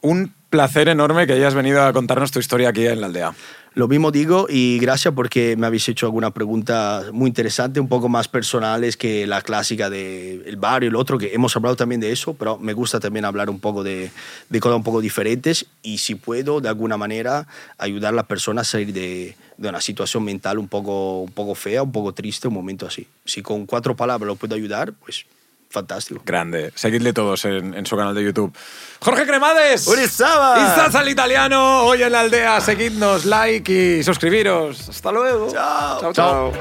[0.00, 3.34] un placer enorme que hayas venido a contarnos tu historia aquí en la aldea.
[3.76, 8.08] Lo mismo digo y gracias porque me habéis hecho alguna pregunta muy interesante, un poco
[8.08, 12.12] más personales que la clásica del el barrio, el otro, que hemos hablado también de
[12.12, 14.12] eso, pero me gusta también hablar un poco de,
[14.48, 18.60] de cosas un poco diferentes y si puedo, de alguna manera, ayudar a la persona
[18.60, 22.46] a salir de, de una situación mental un poco, un poco fea, un poco triste,
[22.46, 23.08] un momento así.
[23.24, 25.26] Si con cuatro palabras lo puedo ayudar, pues
[25.74, 26.22] fantástico.
[26.24, 26.72] Grande.
[26.74, 28.56] Seguidle todos en, su canal de YouTube.
[29.00, 29.86] Jorge Cremades.
[29.86, 30.58] Urizaba.
[30.60, 31.82] Instaz al italiano.
[31.82, 32.60] Hoy en la aldea.
[32.62, 34.88] Seguidnos, like y suscribiros.
[34.88, 35.52] Hasta luego.
[35.52, 36.12] chao.
[36.12, 36.12] chao.
[36.12, 36.52] chao.